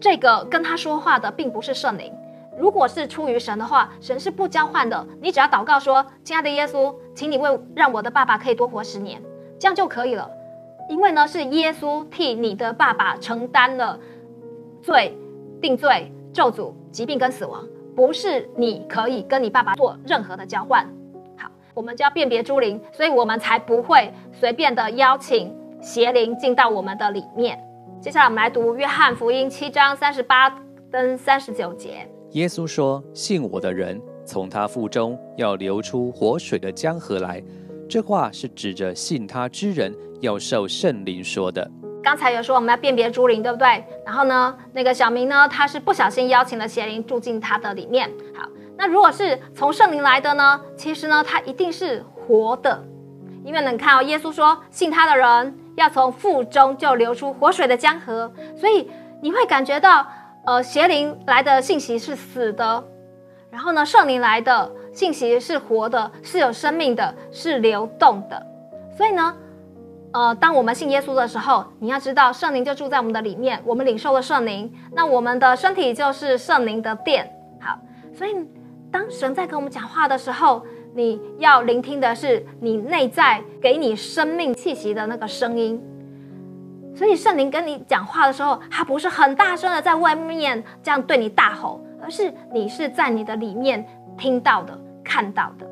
[0.00, 2.12] 这个跟他说话的并不是圣灵。
[2.58, 5.06] 如果是出于神的话，神是不交换的。
[5.20, 9.22] 你只要祷告说：“亲爱的耶稣，请你为让我的爸爸可以多活十年，
[9.58, 10.30] 这样就可以了。”
[10.88, 13.98] 因为呢，是耶稣替你的爸爸承担了。
[14.82, 15.18] 罪、
[15.60, 20.88] 定罪、咒诅、疾病跟死亡，不是你可以跟你爸爸做任何的交换。
[21.76, 27.58] 好，我们就要辨别诸灵，所以我们才不会随便的邀请邪灵进到我们的里面。
[28.00, 30.50] 接下来我们来读约翰福音七章三十八
[30.90, 32.08] 跟三十九节。
[32.32, 37.42] 耶稣说：“信我的人，从他腹中要流出活水的江河来。”
[37.88, 41.70] 这话是指着信他之人要受圣灵说的。
[42.02, 43.84] 刚才有说我们要辨别诸灵，对不对？
[44.04, 48.10] 然后呢，那个小明呢，他是不小心邀请了邪灵住进他的里面。
[48.34, 50.60] 好，那如果是从圣灵来的呢？
[50.76, 52.82] 其实呢，它一定是活的，
[53.44, 58.90] 因为你看哦，耶稣说信他的人要从腹中就流出活水的江河，所以
[59.22, 60.06] 你会感觉到，
[60.44, 62.84] 呃，邪灵来的信息是死的，
[63.50, 68.46] 然后呢，圣灵来的信息是活的，是有生命的，是流动的，
[68.96, 69.34] 所以呢。
[70.12, 77.30] 呃，当我们信耶稣的时候，你要知道圣灵就住在我们的里面，我们领受了圣灵，那我们的身体就是圣灵的殿。
[77.60, 77.76] 好，
[78.14, 78.34] 所以
[78.90, 80.64] 当神在跟我们讲话的时候，
[80.94, 85.82] 你要聆听的是你内在给你生命气息的那个声音。
[86.94, 95.66] 所以圣灵跟你讲话的时候，他不是很大声的在外面这样对你大吼，而是你是在你的里面听到的、看到的。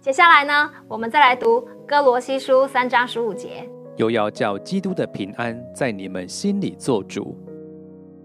[0.00, 1.66] 接下来呢，我们再来读。
[1.86, 7.36] 哥罗西书三章十五节，又要叫基督的平安在你们心里做主。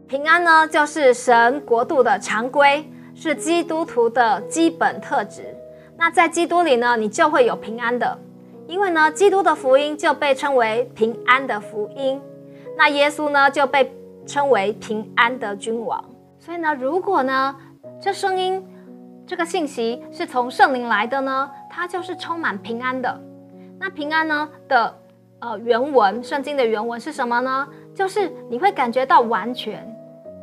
[0.07, 2.89] 平安呢，就是神国度的常规，
[3.21, 5.53] 是基督徒的基本特质。
[5.97, 8.17] 那在基督里呢，你就会有平安的，
[8.65, 12.21] 因为呢，基督的福音就被称为平安的福音。
[12.77, 13.93] 那耶稣呢，就被
[14.25, 16.01] 称为平安的君王。
[16.39, 17.53] 所以呢，如果呢，
[17.99, 18.65] 这声音、
[19.27, 23.21] 这个信息是从圣灵来的呢，它就是充满平安的。
[23.77, 24.95] 那平安呢的
[25.39, 27.67] 呃原文，圣经的原文是什么呢？
[27.93, 29.85] 就是你会感觉到完全、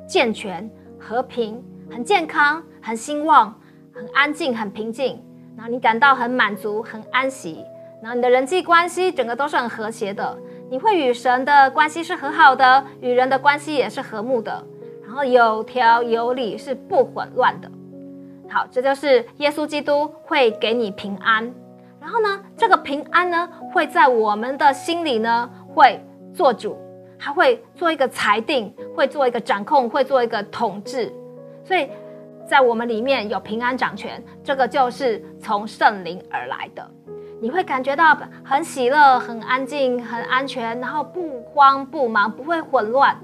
[0.06, 0.70] 健全、
[1.00, 3.54] 和平、很健康、很兴旺、
[3.94, 5.22] 很安静、很平静，
[5.56, 7.64] 然后你感到很满足、很安息，
[8.02, 10.36] 然后你的人际关系整个都是很和谐的，
[10.70, 14.64] 你会与神的关系是很好的，与人的关系也是和睦的，
[15.04, 17.70] 然后有条有理，是不混乱的。
[18.48, 21.52] 好，这就是耶稣基督会给你平安。
[22.00, 26.00] 然后呢，这个平安呢，会在我们的心里呢，会
[26.32, 26.78] 做主，
[27.18, 31.12] 他会做一个裁定，会做一个掌控，会做一个统治。
[31.66, 31.88] 所以
[32.46, 36.90] 在我们里面有平安掌权，这个就是从圣灵而来的。
[37.40, 43.14] 你会感觉到很喜乐、很安静、很安全，然后不慌不忙，不会混乱。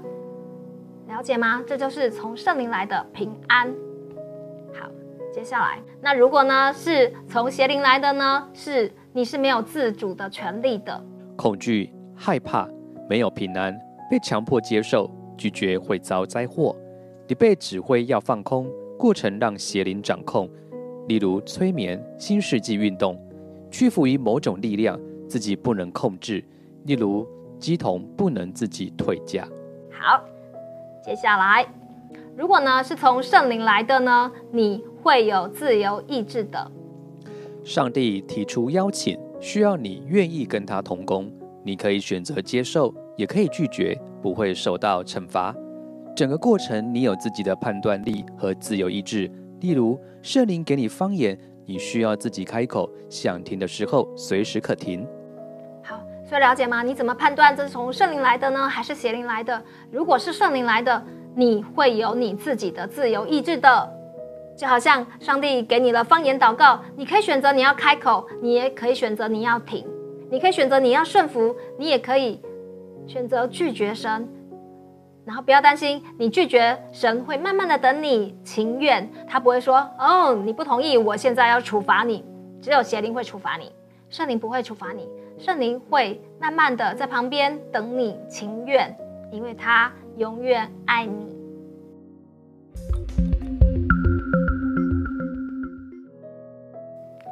[1.07, 1.63] 了解吗？
[1.65, 3.73] 这就是从圣灵来的平安。
[4.73, 4.87] 好
[5.31, 8.47] 接下来，那如果呢是从邪灵来的呢？
[8.53, 11.01] 是你是没有自主的权利的，
[11.37, 12.67] 恐惧、害怕，
[13.09, 13.73] 没有平安，
[14.11, 16.75] 被强迫接受，拒绝会遭灾祸。
[17.33, 20.47] 你被指挥要放空，过程让邪灵掌控，
[21.07, 23.19] 例如催眠、新世纪运动，
[23.71, 26.43] 屈服于某种力量，自己不能控制，
[26.83, 27.27] 例如
[27.57, 29.47] 鸡童不能自己退价。
[29.89, 30.23] 好，
[31.03, 31.65] 接下来，
[32.37, 34.83] 如果呢是从圣灵来的呢，你。
[35.01, 36.71] 会有自由意志的。
[37.63, 41.29] 上帝提出邀请，需要你愿意跟他同工。
[41.63, 45.53] 你可以选择接受，也可以拒绝，不会受到惩罚。
[46.15, 49.29] 整个过程，你有自己的判断力和自由意志。
[49.61, 51.35] 例如，圣灵给你方言，
[51.65, 55.07] 你需要自己开口，想停的时候随时可停。
[55.83, 56.83] 好，所以了解吗？
[56.83, 59.59] 你怎么判断这是从圣灵来的呢，还是邪灵来的？
[59.89, 61.03] 如果是圣灵来的，
[61.35, 63.91] 你会有你自己的自由意志的。
[64.55, 69.83] 就好像上帝给你了方言祷告，你可以选择你要开口，你也可以选择你要停，
[70.29, 72.39] 你可以选择你要顺服，你也可以
[73.07, 74.29] 选择拒绝神。
[75.25, 82.25] 然后不要担心，你拒绝神会慢慢的等你情愿，他不会说哦你不同意，我现在要处罚你。
[82.61, 83.71] 只有邪灵会处罚你，
[84.09, 85.07] 圣灵不会处罚你，
[85.37, 88.95] 圣灵会慢慢的在旁边等你情愿，
[89.31, 91.35] 因为他永远爱你。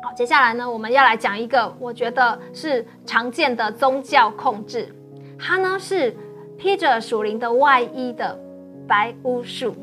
[0.04, 4.94] 好接下来呢，我们要来讲一个我觉得是常见的宗教控制，
[5.40, 6.14] 它呢是
[6.62, 8.40] 披着属灵的外衣的
[8.88, 9.74] 白巫术。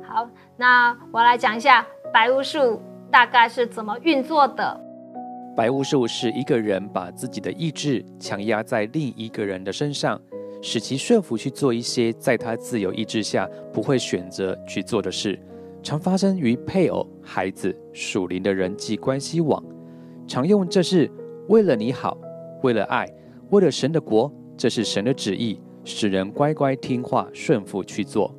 [0.00, 4.80] 好，那我来讲一下白巫术大概是怎么运作的。
[5.56, 10.20] 白巫术是一个人把自己的意志强压在另一个人的身上，
[10.62, 15.36] 使其顺服去做一些在他自由意志下不会选择去做的事。
[15.82, 19.60] 常发生于配偶、孩子、属灵的人际关系网。
[20.28, 21.10] 常用这是
[21.48, 22.16] 为了你好，
[22.62, 23.04] 为了爱，
[23.50, 28.34] 为了神的国，这是神的旨意，使人乖乖听话顺服去做。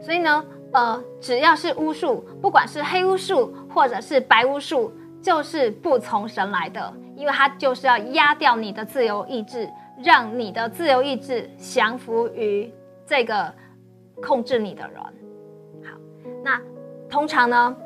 [0.00, 9.68] 所以呢，呃，只要是巫术，不管是黑巫术或者是白巫术，就是不从神来的，因为它就是要压掉你的自由意志，
[10.02, 12.72] 让你的自由意志降服于
[13.04, 13.52] 这个
[14.22, 15.00] 控制你的人。
[15.82, 15.98] 好，
[16.44, 16.60] 那
[17.08, 17.76] 通常呢，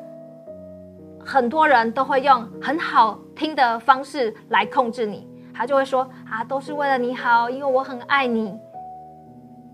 [1.19, 5.27] 很多人都会用很好听的方式来控制你，
[5.61, 8.59] 他就会说啊，都是为了你好，因为我很爱你，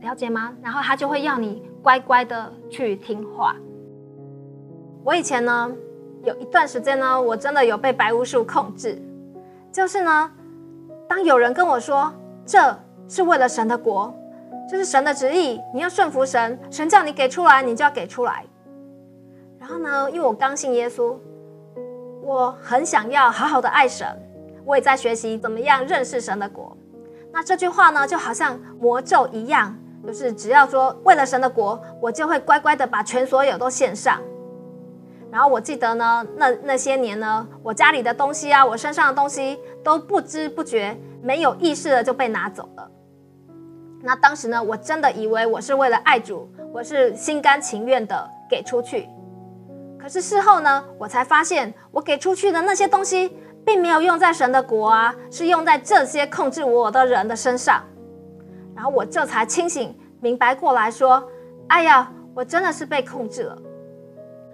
[0.01, 0.53] 了解吗？
[0.61, 3.55] 然后他就会要你乖乖的去听话。
[5.01, 5.71] 我以前呢，
[6.25, 9.01] 有一段时间呢，我真的有被白巫术控制。
[9.71, 10.29] 就是呢，
[11.07, 12.11] 当有人跟我说
[12.45, 12.77] 这
[13.07, 14.13] 是为了神的国，
[14.69, 18.45] 这是神的旨意，你要顺服神，神叫你给出来，你就要给出来。
[19.57, 21.15] 然后呢，因为我刚信耶稣，
[22.21, 24.05] 我很想要好好的爱神，
[24.67, 26.75] 我也在学习怎么样认识神的国。
[27.31, 29.73] 那这句话呢，就好像魔咒一样，
[30.05, 34.19] 就是只要说为了神的国，我就会乖乖的把全所有都献上。
[35.31, 42.91] 然后我记得呢，那那些年呢，我家里的东西啊，我身上的东西都不知不觉、没有意识的就被拿走了。
[44.01, 49.07] 那当时呢，我真的以为我是为了爱主，我是心甘情愿的给出去。
[49.99, 53.37] 可是事后呢，我才发现，我给出去的那些东西，
[53.67, 57.83] 并没有用在神的国啊，是用在这些控制我的人的身上。
[58.73, 61.21] 然后我这才清醒明白过来说
[61.67, 63.57] ：“哎呀，我真的是被控制了。”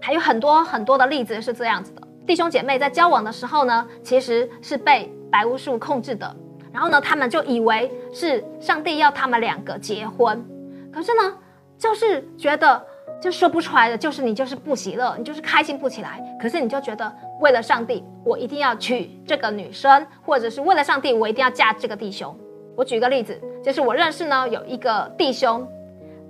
[0.02, 6.36] 还有很多很多的例子是这样子的，弟兄姐妹在交往的时候呢，其实是被白巫术控制的。
[6.72, 10.44] 然后呢，他们就以为是上帝要他们两个结婚，
[10.92, 11.38] 可是呢，
[11.78, 12.84] 就是觉得
[13.22, 16.22] 就说不出来的，就是你就是不喜乐，你就是开心不起来。
[16.42, 22.38] 可是你就觉得为了上帝，我一定要娶这个女生，或者是为了上帝，我一定要嫁这个弟兄。
[22.76, 25.68] 我举个例子，就是我认识呢有一个弟兄，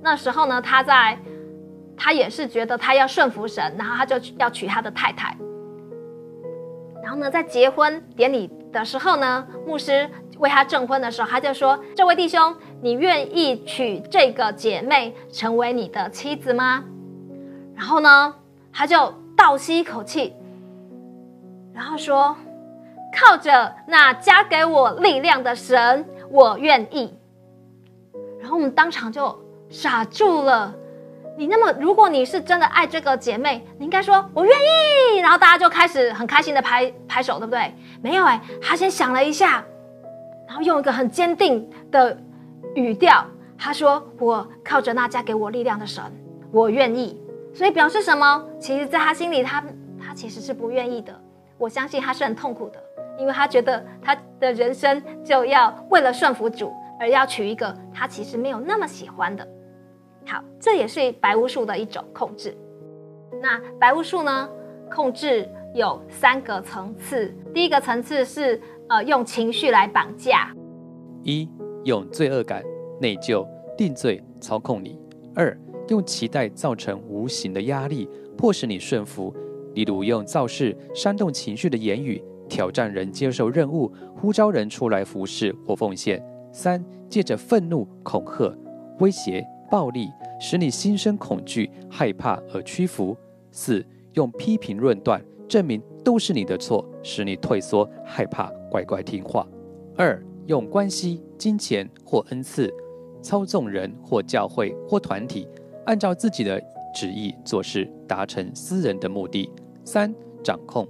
[0.01, 1.17] 那时候呢他在。
[1.95, 5.37] 他也是觉得他要顺服神，然后他就要娶他的太太。
[7.03, 10.09] 然后呢，在结婚典礼的时候呢，牧师
[10.39, 12.53] 为他证婚的时候，他就说：“这位弟兄，
[12.83, 16.83] 你愿意娶这个姐妹成为你的妻子吗？”
[17.73, 18.35] 然后呢，
[18.73, 20.33] 他就倒吸一口气，
[21.73, 22.35] 然后说
[23.17, 27.13] ：“靠着那加给我力量的神，我愿意。”
[28.41, 29.33] 然后我们当场就
[29.69, 30.75] 傻住了。
[31.37, 37.73] 你那么，如果你是真的爱这个姐妹，你应该说“我愿意”，然后大家就开始很开心的拍拍手，对不对？
[38.01, 39.63] 没有哎，他先想了一下，
[40.45, 42.15] 然后用一个很坚定的
[42.75, 43.25] 语调，
[43.57, 46.03] 他说：“我靠着那加给我力量的神，
[46.51, 47.19] 我愿意。”
[47.53, 48.45] 所以表示什么？
[48.59, 49.63] 其实，在他心里，他
[49.99, 51.13] 他其实是不愿意的。
[51.57, 52.83] 我相信他是很痛苦的，
[53.17, 59.47] 因为他觉得他的人生就要为了顺服主，而要娶一个他其实没有那么喜欢的。
[60.25, 62.57] 好，这也是白巫术的一种控制。
[63.41, 64.49] 那白巫术呢？
[64.91, 67.35] 控制有三个层次。
[67.51, 70.53] 第一个层次是呃用情绪来绑架，
[71.23, 71.49] 一
[71.83, 72.63] 用罪恶感、
[72.99, 74.97] 内疚、定罪操控你；
[75.35, 75.57] 二
[75.89, 78.07] 用期待造成无形的压力，
[78.37, 79.33] 迫使你顺服，
[79.73, 86.19] 例如用造势、煽动情绪的言语挑战人接受任务，呼召人出来服侍或奉献；
[86.51, 88.55] 三借着愤怒、恐吓、
[88.99, 89.45] 威胁。
[89.71, 90.07] 暴力
[90.39, 93.17] 使你心生恐惧、害怕而屈服；
[93.51, 99.43] 四用批评论断证明都是你的错，使你退缩、害怕、乖乖听话；
[99.97, 102.73] 二用关系、金钱或恩赐
[103.21, 105.47] 操纵人或教会或团体，
[105.85, 106.61] 按照自己的
[106.93, 109.49] 旨意做事，达成私人的目的；
[109.85, 110.13] 三
[110.43, 110.87] 掌控，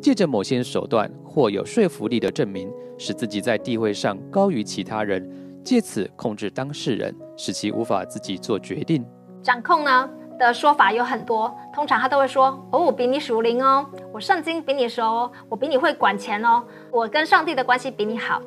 [0.00, 5.28] 借着某些手段或有说服力的证明，使自己在地位上高于其他人。
[5.64, 9.04] 借此控制当事人，使其无法自己做决定。
[9.42, 18.40] 掌控呢的说法有很多，通常他都会说：“哦，我比你属灵哦，我圣经比你熟哦，我比你会管钱哦，我跟上帝的关系比你好。”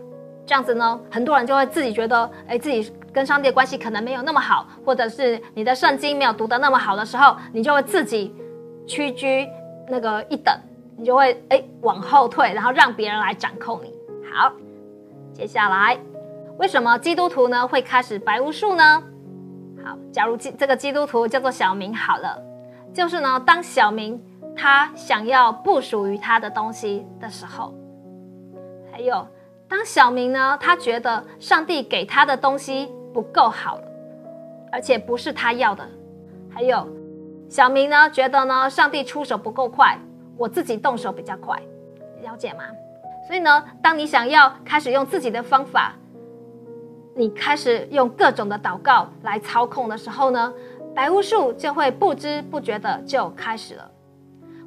[0.45, 8.35] 这样子呢，很多人就会自己觉得，哎，自己跟上帝的关系可能没有那么好，或者是你的圣经没有读得那么好的时候，你就会自己
[8.85, 9.47] 屈居
[9.87, 10.53] 那个一等，
[10.97, 13.93] 你就会哎往后退，然后让别人来掌控你。
[14.33, 14.51] 好，
[15.33, 15.97] 接下来。
[16.57, 19.03] 为什么基督徒呢会开始白巫术呢？
[19.83, 22.39] 好，假如基这个基督徒叫做小明好了，
[22.93, 24.21] 就是呢，当小明
[24.55, 27.73] 他想要不属于他的东西的时候，
[28.91, 29.25] 还有
[29.71, 33.79] 当小明呢他觉得上帝给他的东西不够好，
[34.69, 35.87] 而且不是他要的，
[36.53, 36.85] 还有
[37.47, 39.97] 小明呢觉得呢上帝出手不够快，
[40.35, 41.57] 我自己动手比较快，
[42.21, 42.65] 了解吗？
[43.25, 45.93] 所以呢，当你想要开始用自己的方法。
[47.13, 50.53] 你开始用各种的祷告来操控的时候呢，
[50.95, 53.90] 白巫术就会不知不觉的就开始了。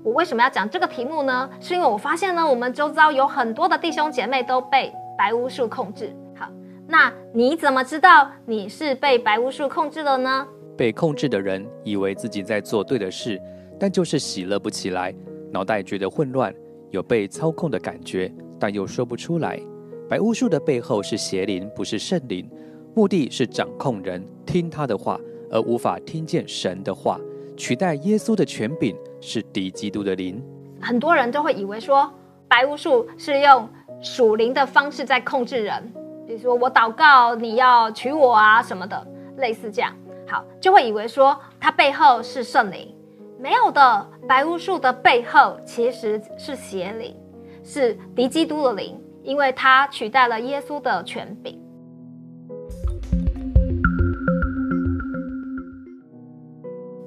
[0.04, 1.48] 我为什么要讲这个题目呢？
[1.60, 6.14] 是因为我发现呢，我们周遭有很多的弟兄姐妹都被白巫术控制。
[6.36, 6.46] 好，
[6.86, 10.46] 那你怎么知道你是被白巫术控制了呢？
[10.76, 13.40] 被控制的人以为自己在做对的事，
[13.80, 15.14] 但就是喜乐不起来，
[15.50, 16.54] 脑袋觉得混乱，
[16.90, 18.30] 有被操控的感觉，
[18.60, 19.58] 但又说不出来。
[20.06, 22.46] 白巫术的背后是邪灵，不是圣灵，
[22.94, 25.18] 目的是掌控人，听他的话，
[25.50, 27.18] 而无法听见神的话，
[27.56, 28.94] 取代耶稣的权柄，
[29.24, 30.42] 是敌基督的灵。
[30.82, 32.12] 很多人都会以为说，
[32.46, 33.66] 白巫术是用
[34.02, 35.82] 属灵的方式在控制人，
[36.26, 39.06] 比如说我祷告你要娶我啊什么的，
[39.38, 39.90] 类似这样。
[40.28, 42.94] 好，就会以为说它背后是圣灵，
[43.38, 44.06] 没有的。
[44.28, 47.16] 白巫术的背后其实是邪灵，
[47.62, 51.58] 是敌基督的灵，因为它取代了耶稣的权柄。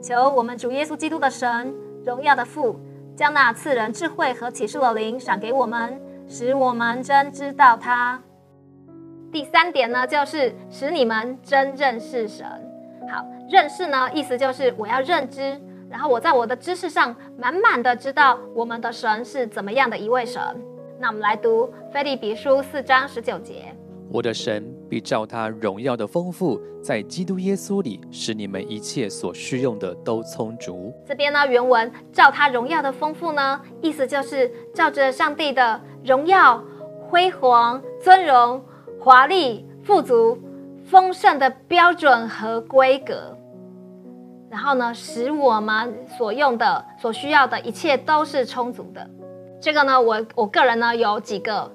[0.02, 1.74] 求我们主耶稣基督的神，
[2.08, 2.80] 荣耀的父，
[3.18, 8.22] 将那赐人智慧和启示的灵赏给我们，使我们真知道他。
[9.30, 12.46] 第三点呢，就是使你们真认识神。
[13.12, 20.42] 好，认识呢，意思就是我要认知，然后我在我的知识上满满的知道我们的神是怎么样的一位神。
[20.98, 23.76] 那我们来读菲利比书四章十九节：
[24.10, 30.94] 我的神必照他荣耀的丰富，在基督耶稣里，使你们一切所需用的都充足。
[31.06, 36.64] 这边呢，原文照他荣耀的丰富呢，意思就是照着上帝的荣耀、
[37.10, 38.64] 辉煌、尊荣、
[39.00, 40.38] 华丽、富足。
[40.90, 43.36] 丰盛的标准和规格，
[44.50, 49.06] 然后呢，使我们所用的、所需要的一切都是充足的。
[49.60, 51.70] 这个呢，我我个人呢有几个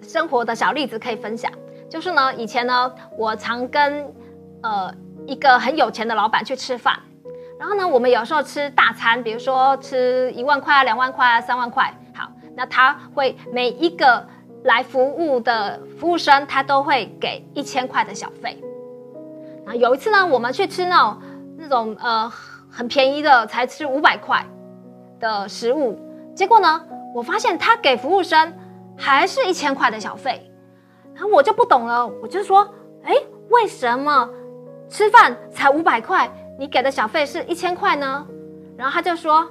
[0.00, 1.52] 生活的小例子可以分享。
[1.88, 4.12] 就是呢，以前呢，我常跟
[4.62, 4.92] 呃
[5.26, 6.98] 一个很有钱的老板去吃饭，
[7.58, 11.92] 然后呢，我们有时候吃大餐，比如说吃一万块啊、两万块啊、三万块。
[12.14, 14.26] 好，那他会每一个。
[14.64, 18.60] 来服务的服务生，他都会给一千块的小费。
[19.64, 21.22] 啊，有一次呢，我们去吃那种
[21.56, 22.28] 那种呃
[22.68, 24.44] 很便宜的，才吃五百块
[25.20, 25.96] 的食物，
[26.34, 26.82] 结果呢，
[27.14, 28.52] 我发现他给服务生
[28.96, 30.45] 还是一千块的小费，
[31.16, 33.12] 然后我就不懂了，我就说，哎，
[33.48, 34.30] 为什么
[34.88, 38.24] 吃饭才五百块，你给的小费是一千块呢？
[38.76, 39.50] 然后他就说，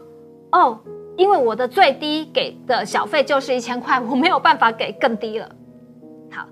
[0.53, 0.79] 哦。
[1.17, 5.49] 因为我的最低给的小费就是一千块，我没有办法给更低了。
[6.29, 6.45] 好，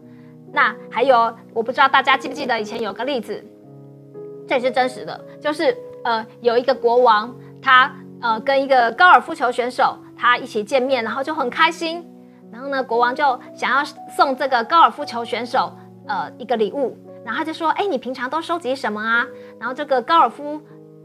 [0.54, 3.44] 那还有，我不知道大家记不记得以前有个例子，
[4.48, 12.02] 这也是真实的，就是呃，有一个国王，他呃跟一个高尔夫球选手他一起见面，然后就很开心，
[12.54, 13.24] 然后呢，国王就
[13.54, 13.84] 想要
[14.16, 15.74] 送这个高尔夫球选手
[16.08, 19.26] 呃一个礼物，然后他就说：“哎，你平常都收集什么啊？”
[19.60, 20.62] 然后这个高尔夫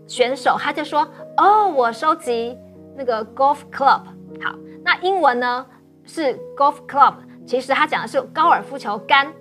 [0.07, 2.57] 选手他就说：“哦，我收集。”
[3.01, 4.01] 那个 golf club，
[4.43, 5.65] 好，那英文呢
[6.03, 7.15] 是 golf club，
[7.47, 9.33] 其实他讲的是高尔夫球杆。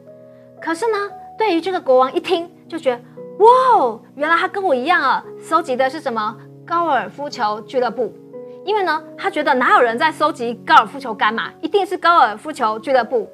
[0.61, 0.97] 可是呢，
[1.39, 3.01] 对于这个国王一听就觉得，
[3.39, 6.37] 哇哦，原来他跟我一样啊，收集的是什么
[6.67, 8.13] 高尔夫球俱乐部？
[8.67, 13.25] 因为呢，他觉得哪有人在收集高尔夫球杆嘛，一定是高尔夫球俱乐部，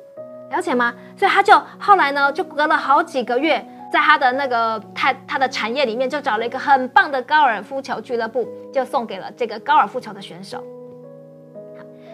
[0.51, 0.93] 了解吗？
[1.17, 3.67] 所以他就后来呢，就隔了好几个月。
[3.91, 10.63] 在他的那个他他的产业里面，就找了一个很棒的高尔夫球俱乐部，就送给了这个高尔夫球的选手。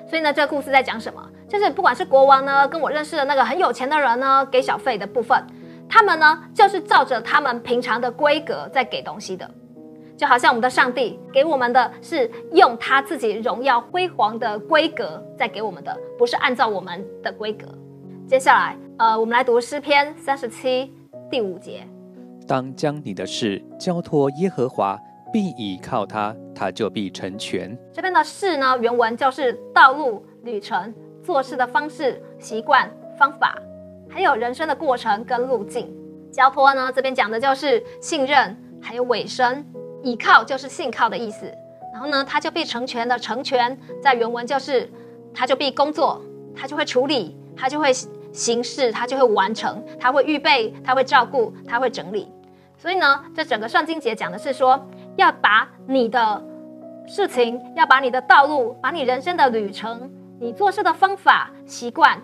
[0.10, 1.22] 所以呢，这个故事在讲什么？
[1.50, 5.46] 就是不管是国王呢，跟我认识的那个很有钱的人呢，给小费的部分，
[5.90, 9.50] 他们呢就是照着他们平常的规格在给东西的，
[10.20, 17.66] 就好像我们的上帝给我们的是用他自己荣耀辉煌的规格在给我们的，不是按照我们的规格。
[18.28, 20.94] 接下来，呃，我们来读诗篇三十七。
[21.32, 21.88] 第五节，
[22.46, 25.00] 当将你的事交托耶和华，
[25.32, 27.78] 并倚靠他，他就必成全。
[27.94, 30.94] 这边的事呢，原文就是道路、旅程、
[31.24, 33.58] 做事的方式、习惯、方法，
[34.10, 35.90] 还有人生的过程跟路径。
[36.30, 39.66] 交托呢，这边讲的就是信任，还有尾声。
[40.04, 41.46] 倚靠就是信靠的意思。
[41.94, 44.90] 然后呢，他就必成全的成全，在原文就是
[45.34, 46.22] 他就必工作，
[46.56, 47.92] 他就会处理，他就会。
[48.32, 52.32] 形式，他就会完成，他会预备，他会照顾，他会整理。
[52.78, 54.80] 所以呢，这整个圣经节讲的是说，
[55.16, 56.40] 要把你的
[57.08, 62.22] 事情，要把你的道路，把你人生的旅程，你做事的方法、习惯、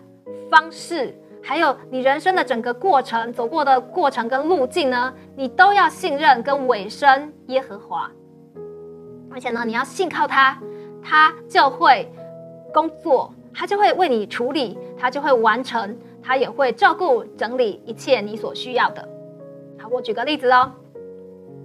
[0.47, 8.09] 方式，还有你人生的整个过程走过的过程跟路径呢，你都要信任跟委身耶和华。
[9.31, 10.57] 而且呢，你要信靠他，
[11.03, 12.11] 他就会
[12.73, 13.31] 工作。
[13.57, 19.07] 他就会为你处理，他就会完成，他也会照顾整理一切你所需要的。
[19.81, 20.69] 好，我举个例子哦。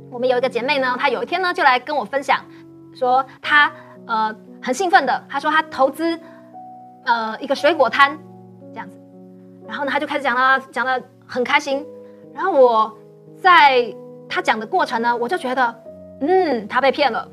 [0.08, 2.44] 我们有一个姐妹呢，她有一天呢就来跟我分享，
[2.94, 3.72] 说她
[4.06, 6.16] 呃很兴奋的，她说她投资
[7.06, 8.16] 呃一个水果摊，
[9.70, 11.86] 然后呢他就开始讲了，讲的很开心。
[12.34, 12.98] 然后我
[13.40, 13.94] 在
[14.28, 15.82] 他讲的过程呢，我就觉得，
[16.22, 17.28] 嗯，他被骗了，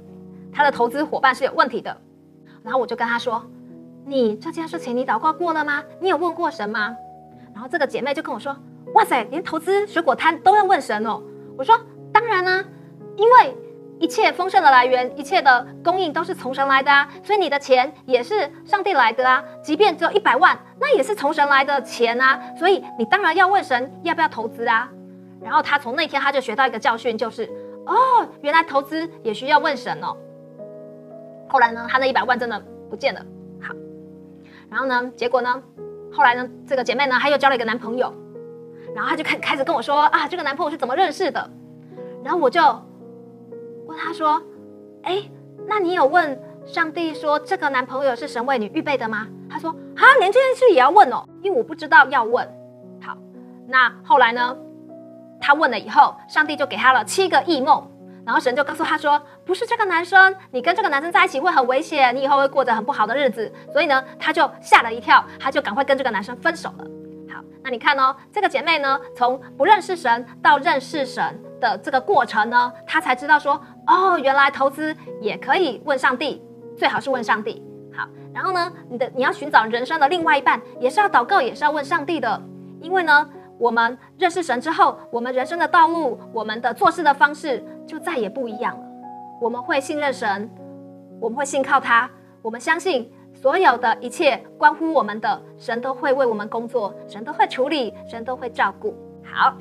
[0.53, 1.97] 他的投资伙伴是有问题的。
[2.61, 3.43] 然后我就跟他说
[4.05, 5.83] ：“你这件事情你祷告过了吗？
[5.99, 6.95] 你有问过神吗？”
[7.55, 8.55] 然后这个姐妹就跟我说
[8.93, 11.19] ：“哇塞，连投资水果摊都要问神哦。”
[11.57, 11.75] 我说
[12.13, 12.63] ：“当然啦，
[13.15, 13.57] 因为
[13.99, 19.43] 一切丰盛的来源，一切的供应都是从神来的啊，所以你的钱也是上帝来的啊。
[19.61, 24.89] 即便只有一百万，那也是从神来的钱啊，所以你当然要问神要不要投资啊。”
[25.41, 27.49] 然后他从那天他就学到一个教训，就是
[27.85, 27.95] 哦，
[28.41, 30.15] 原来投资也需要问神哦。
[31.47, 33.21] 后来呢，他那一百万真的不见了。
[33.61, 33.73] 好，
[34.69, 35.61] 然后呢，结果呢？
[36.11, 38.11] 后来呢，这个姐妹呢，她又交了一个男朋友，
[38.95, 41.49] 然后她就开开始跟我说啊，这个男朋友是怎么认识的？
[42.23, 42.61] 然后我就
[43.88, 44.41] 问她说，
[45.03, 45.23] 哎，
[45.67, 49.27] 那你有问上帝说这个男朋友是神为你预备的吗？
[49.49, 52.47] 她说啊，连这件事也要问哦，因为我不知道要问。
[53.01, 53.17] 好，
[53.67, 54.55] 那后来呢，
[55.39, 57.91] 她问了以后，上帝就给她了七个异梦。
[58.25, 66.83] 然后神就告诉他说：“不是这个男生，你跟这个男生在一起会很危险，你以后会过着很不好的日子。”所以呢，他就吓了一跳，他就赶快跟这个男生分手了。
[67.33, 73.57] 好，那你看哦，这个姐妹呢，从不认识神到认识神的这个过程呢，她才知道说
[73.88, 76.41] ：“哦，原来投资也可以问上帝，
[76.77, 77.63] 最好是问上帝。”
[77.95, 82.41] 好，然后呢，你的你要寻找人生的另外一半，也是要祷告，也是要问上帝的，
[82.81, 83.29] 因为呢。
[83.59, 88.85] 我们认识神之后，我们人生的道路，我们的做事的方式就再也不一样了。
[89.41, 90.47] 我们会信任神，
[91.19, 92.07] 我们会信靠他，
[92.43, 98.95] 我们相信所有的一切关乎我们的神都会为我们工作，神都会处理，神都会照顾。
[99.23, 99.57] 好，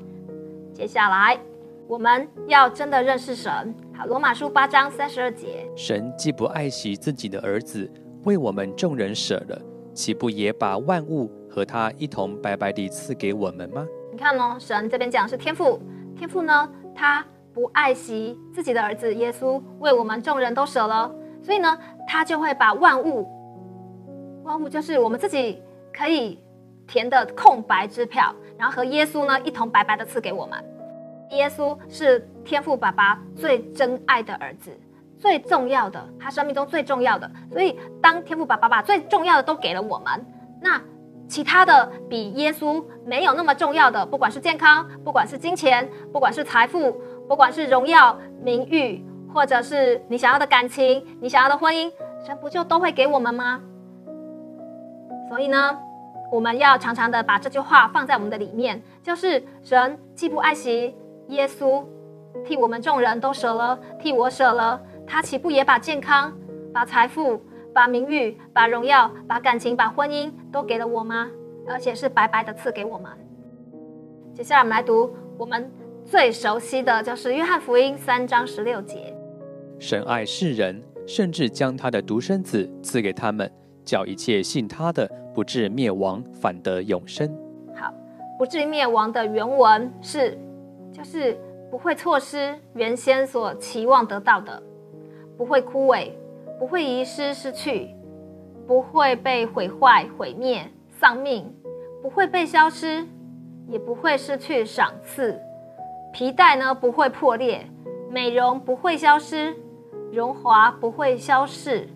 [0.74, 1.40] 接下来
[1.88, 3.74] 我们要真的认识神。
[3.96, 7.90] 好，罗马书八章三十二节，神既不爱惜自己的儿子，
[8.24, 9.58] 为我们众人舍了，
[9.94, 11.30] 岂不也把万物？
[11.48, 13.86] 和他一同白白地赐给我们吗？
[14.12, 15.80] 你看哦，神这边讲是天父，
[16.14, 17.24] 天父呢，他
[17.54, 21.10] 不爱惜自己的儿子耶稣，为我们众人都舍了，
[21.42, 23.26] 所以呢，他就会把万物，
[24.44, 26.38] 万物就是我们自己可以
[26.86, 30.62] 填的空白支票，然后和耶稣呢一同白白的赐给我们。
[31.30, 34.70] 耶稣是天父爸爸最真爱的儿子，
[35.18, 40.24] 最重要的，他生命中最重要的，所以当天父爸爸把最重要的都给了我们，
[40.60, 40.80] 那。
[41.28, 46.92] 其他的比耶稣没有那么重要的，不管是健康，不管是金钱，不管是财富，
[47.26, 49.04] 不管是荣耀、名誉，
[49.34, 51.90] 或者是你想要的感情、你想要的婚姻，
[52.24, 53.60] 神不就都会给我们吗？
[55.28, 55.76] 所以呢，
[56.30, 60.94] 我们要常常的把这句话放在我们的里面，就是神既不爱惜
[61.28, 61.84] 耶稣，
[62.44, 66.32] 替我们众人都舍了，替我舍了，他岂不也把健康、
[66.72, 67.40] 把财富？
[67.74, 71.30] 把名誉、把荣耀、把感情、把婚姻都给了我吗？
[71.68, 73.10] 而且是白白的赐给我们。
[74.32, 75.70] 接下来我们来读我们
[76.02, 79.14] 最熟悉的就是约翰福音三章十六节：
[79.78, 83.52] 神爱世人，甚至将他的独生子赐给他们，
[83.84, 87.28] 叫一切信他的不至灭亡，反得永生。
[87.74, 87.92] 好，
[88.38, 90.38] 不至灭亡的原文是，
[90.96, 91.36] 就是
[91.70, 94.62] 不会错失原先所期望得到的，
[95.36, 96.10] 不会枯萎。
[96.58, 97.94] 不会遗失失去，
[98.66, 101.54] 不会被毁坏毁灭丧命，
[102.00, 103.06] 不会被消失，
[103.68, 105.38] 也不会失去赏赐。
[106.14, 107.66] 皮带呢不会破裂，
[108.08, 109.54] 美容不会消失，
[110.10, 111.86] 荣华不会消逝，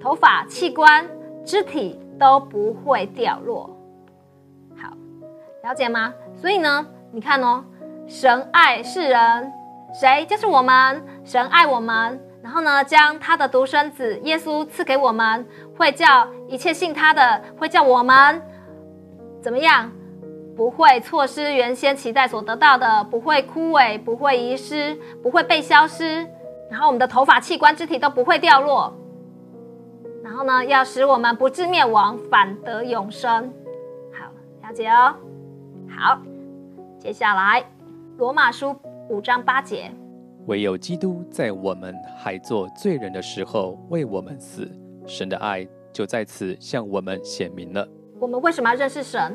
[0.00, 1.08] 头发、器官、
[1.44, 3.70] 肢体都不会掉落。
[4.76, 4.90] 好，
[5.62, 6.12] 了解吗？
[6.34, 7.64] 所以呢，你看哦，
[8.10, 9.52] 神爱世人，
[9.94, 11.00] 谁就是我们？
[11.22, 12.20] 神爱我们。
[12.42, 15.46] 然后呢，将他的独生子耶稣赐给我们，
[15.76, 18.42] 会叫一切信他的，会叫我们
[19.40, 19.92] 怎么样？
[20.56, 26.26] 不会错失原先期待所得到的，不会枯萎，不会遗失，不会被消失。
[26.68, 28.92] 然后我们的头发、器官、肢体都不会掉落。
[30.24, 33.52] 然后呢，要使我们不至灭亡，反得永生。
[34.12, 34.26] 好，
[34.66, 35.14] 了解哦。
[35.88, 36.18] 好，
[36.98, 37.64] 接下来
[38.20, 38.76] 罗马书
[39.08, 39.90] 五章八节。
[40.46, 44.70] 唯有基督在我们还做罪人的时候为我们死，
[45.06, 47.88] 神的爱就在此向我们显明了。
[48.18, 49.34] 我们为什么要认识神？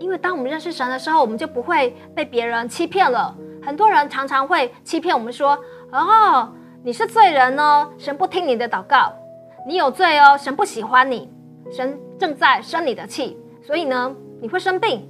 [0.00, 3.32] 因为当我们认识神的时候，我们就不会被别人欺骗了。
[3.62, 5.56] 很多人常常会欺骗我们说
[5.94, 6.52] ：“哦，
[6.82, 9.12] 你是罪人哦，神不听你的祷告，
[9.64, 11.30] 你有罪哦，神不喜欢你，
[11.70, 15.08] 神正在生你的气，所以呢，你会生病，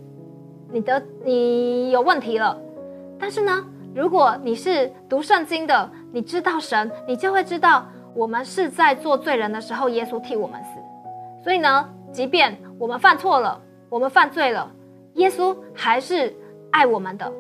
[0.71, 2.61] 你的你有问题了。”
[3.19, 3.64] 但是呢？
[3.95, 10.79] 如果你是读圣经的，你知道神，你就会知道我们是在做罪人的时候，耶稣替我们死。
[11.43, 13.59] 所以呢，即便我们犯错了，
[13.89, 14.71] 我们犯罪了，
[15.14, 16.35] 耶稣还是
[16.71, 17.33] 爱我们的，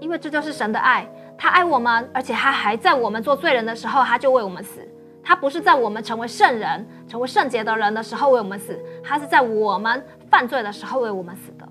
[0.00, 1.06] 因为这就是神的爱。
[1.36, 4.80] 他爱我们，而且他还在我们做罪人的时候，他就为我们死。
[5.22, 11.68] 他不是在我们成为圣人、成为圣洁的人的时候为我们死，他是在我们犯罪的时候为我们死的。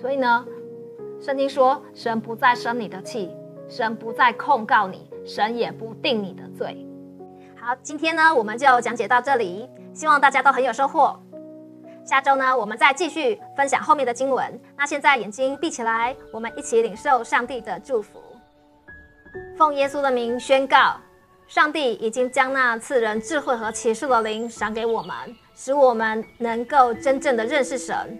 [0.00, 0.44] 所以呢，
[1.22, 3.30] 圣经说，神不再生你的气，
[3.68, 6.84] 神不再控告你，神也不定你的罪。
[7.54, 11.16] 好，今天呢，我们就讲解到这里，希望大家都很有收获。
[12.04, 14.60] 下周呢，我们再继续分享后面的经文。
[14.76, 18.20] 那现在眼睛闭起来，我们一起领受上帝的祝福，
[19.56, 20.96] 奉耶稣的名宣告。
[21.46, 25.14] 上帝已经将那赐人智慧和启示的灵赏给我们，
[25.54, 28.18] 使我们能够真正的认识神，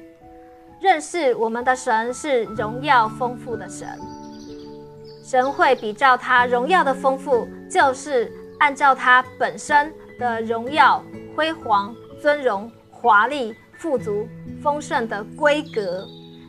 [0.83, 3.89] 认识我们的神是荣耀丰富的神。
[5.23, 11.01] 神会比照他荣耀的丰富，就是按照他本身的荣耀、
[11.37, 14.27] 辉煌、尊荣、华丽、富足、
[14.61, 16.05] 丰盛的规格，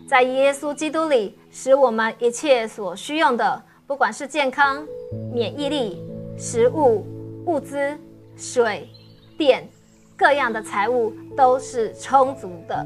[0.10, 4.84] 在耶稣基督里，使我们一切所需用的，不管是健康、
[5.32, 6.04] 免疫力。
[6.36, 7.06] 食物、
[7.46, 7.96] 物资、
[8.36, 8.90] 水
[9.38, 9.70] 电，
[10.18, 12.84] 各样的财物都是充足的。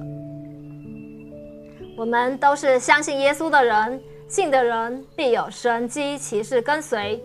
[1.97, 7.19] 我们都是相信耶稣的人，信的人必有神机骑士跟随。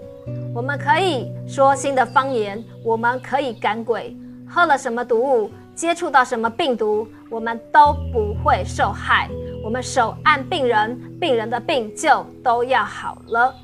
[0.55, 4.17] 我们可以说新的方言，我们可以赶鬼，
[4.49, 9.29] 喝了什么毒物，接触到什么病毒，我们都不会受害。
[9.63, 13.55] 我们手按病人，病人的病就都要好了。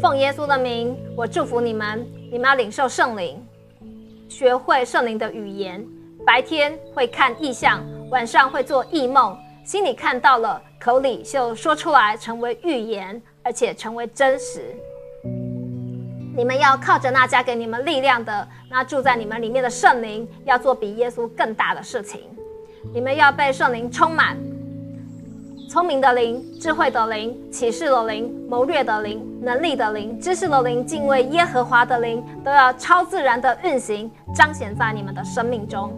[0.00, 2.04] 奉耶稣的名，我祝福你们。
[2.32, 3.40] 你们要领受圣灵，
[4.28, 5.86] 学会圣灵的语言。
[6.26, 9.36] 白天会看异象，晚上会做异梦。
[9.64, 14.60] 心里看到了，口里就说出来，成为预言，而且成为真实。
[16.36, 22.20] 你们要靠着那加给你们力量的，那住在你们里面的圣灵，要做比耶稣更大的事情。
[22.92, 24.36] 你们要被圣灵充满。
[25.70, 35.90] 聪明的灵、智慧的灵、启示的灵、谋略的灵、能力的灵、知识的灵、敬畏耶和华的灵，都要超自然的运行，彰显在你们的生命中。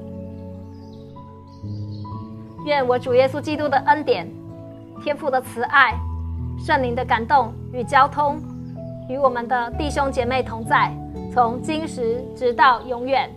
[2.64, 4.26] 愿我主耶稣基督的恩典、
[5.02, 5.94] 天父的慈爱、
[6.58, 8.38] 圣灵的感动与交通，
[9.08, 10.90] 与我们的弟兄姐妹同在，
[11.32, 13.30] 从今时直到永远。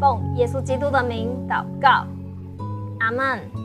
[0.00, 2.04] 奉耶稣基督的名祷告，
[3.00, 3.63] 阿门。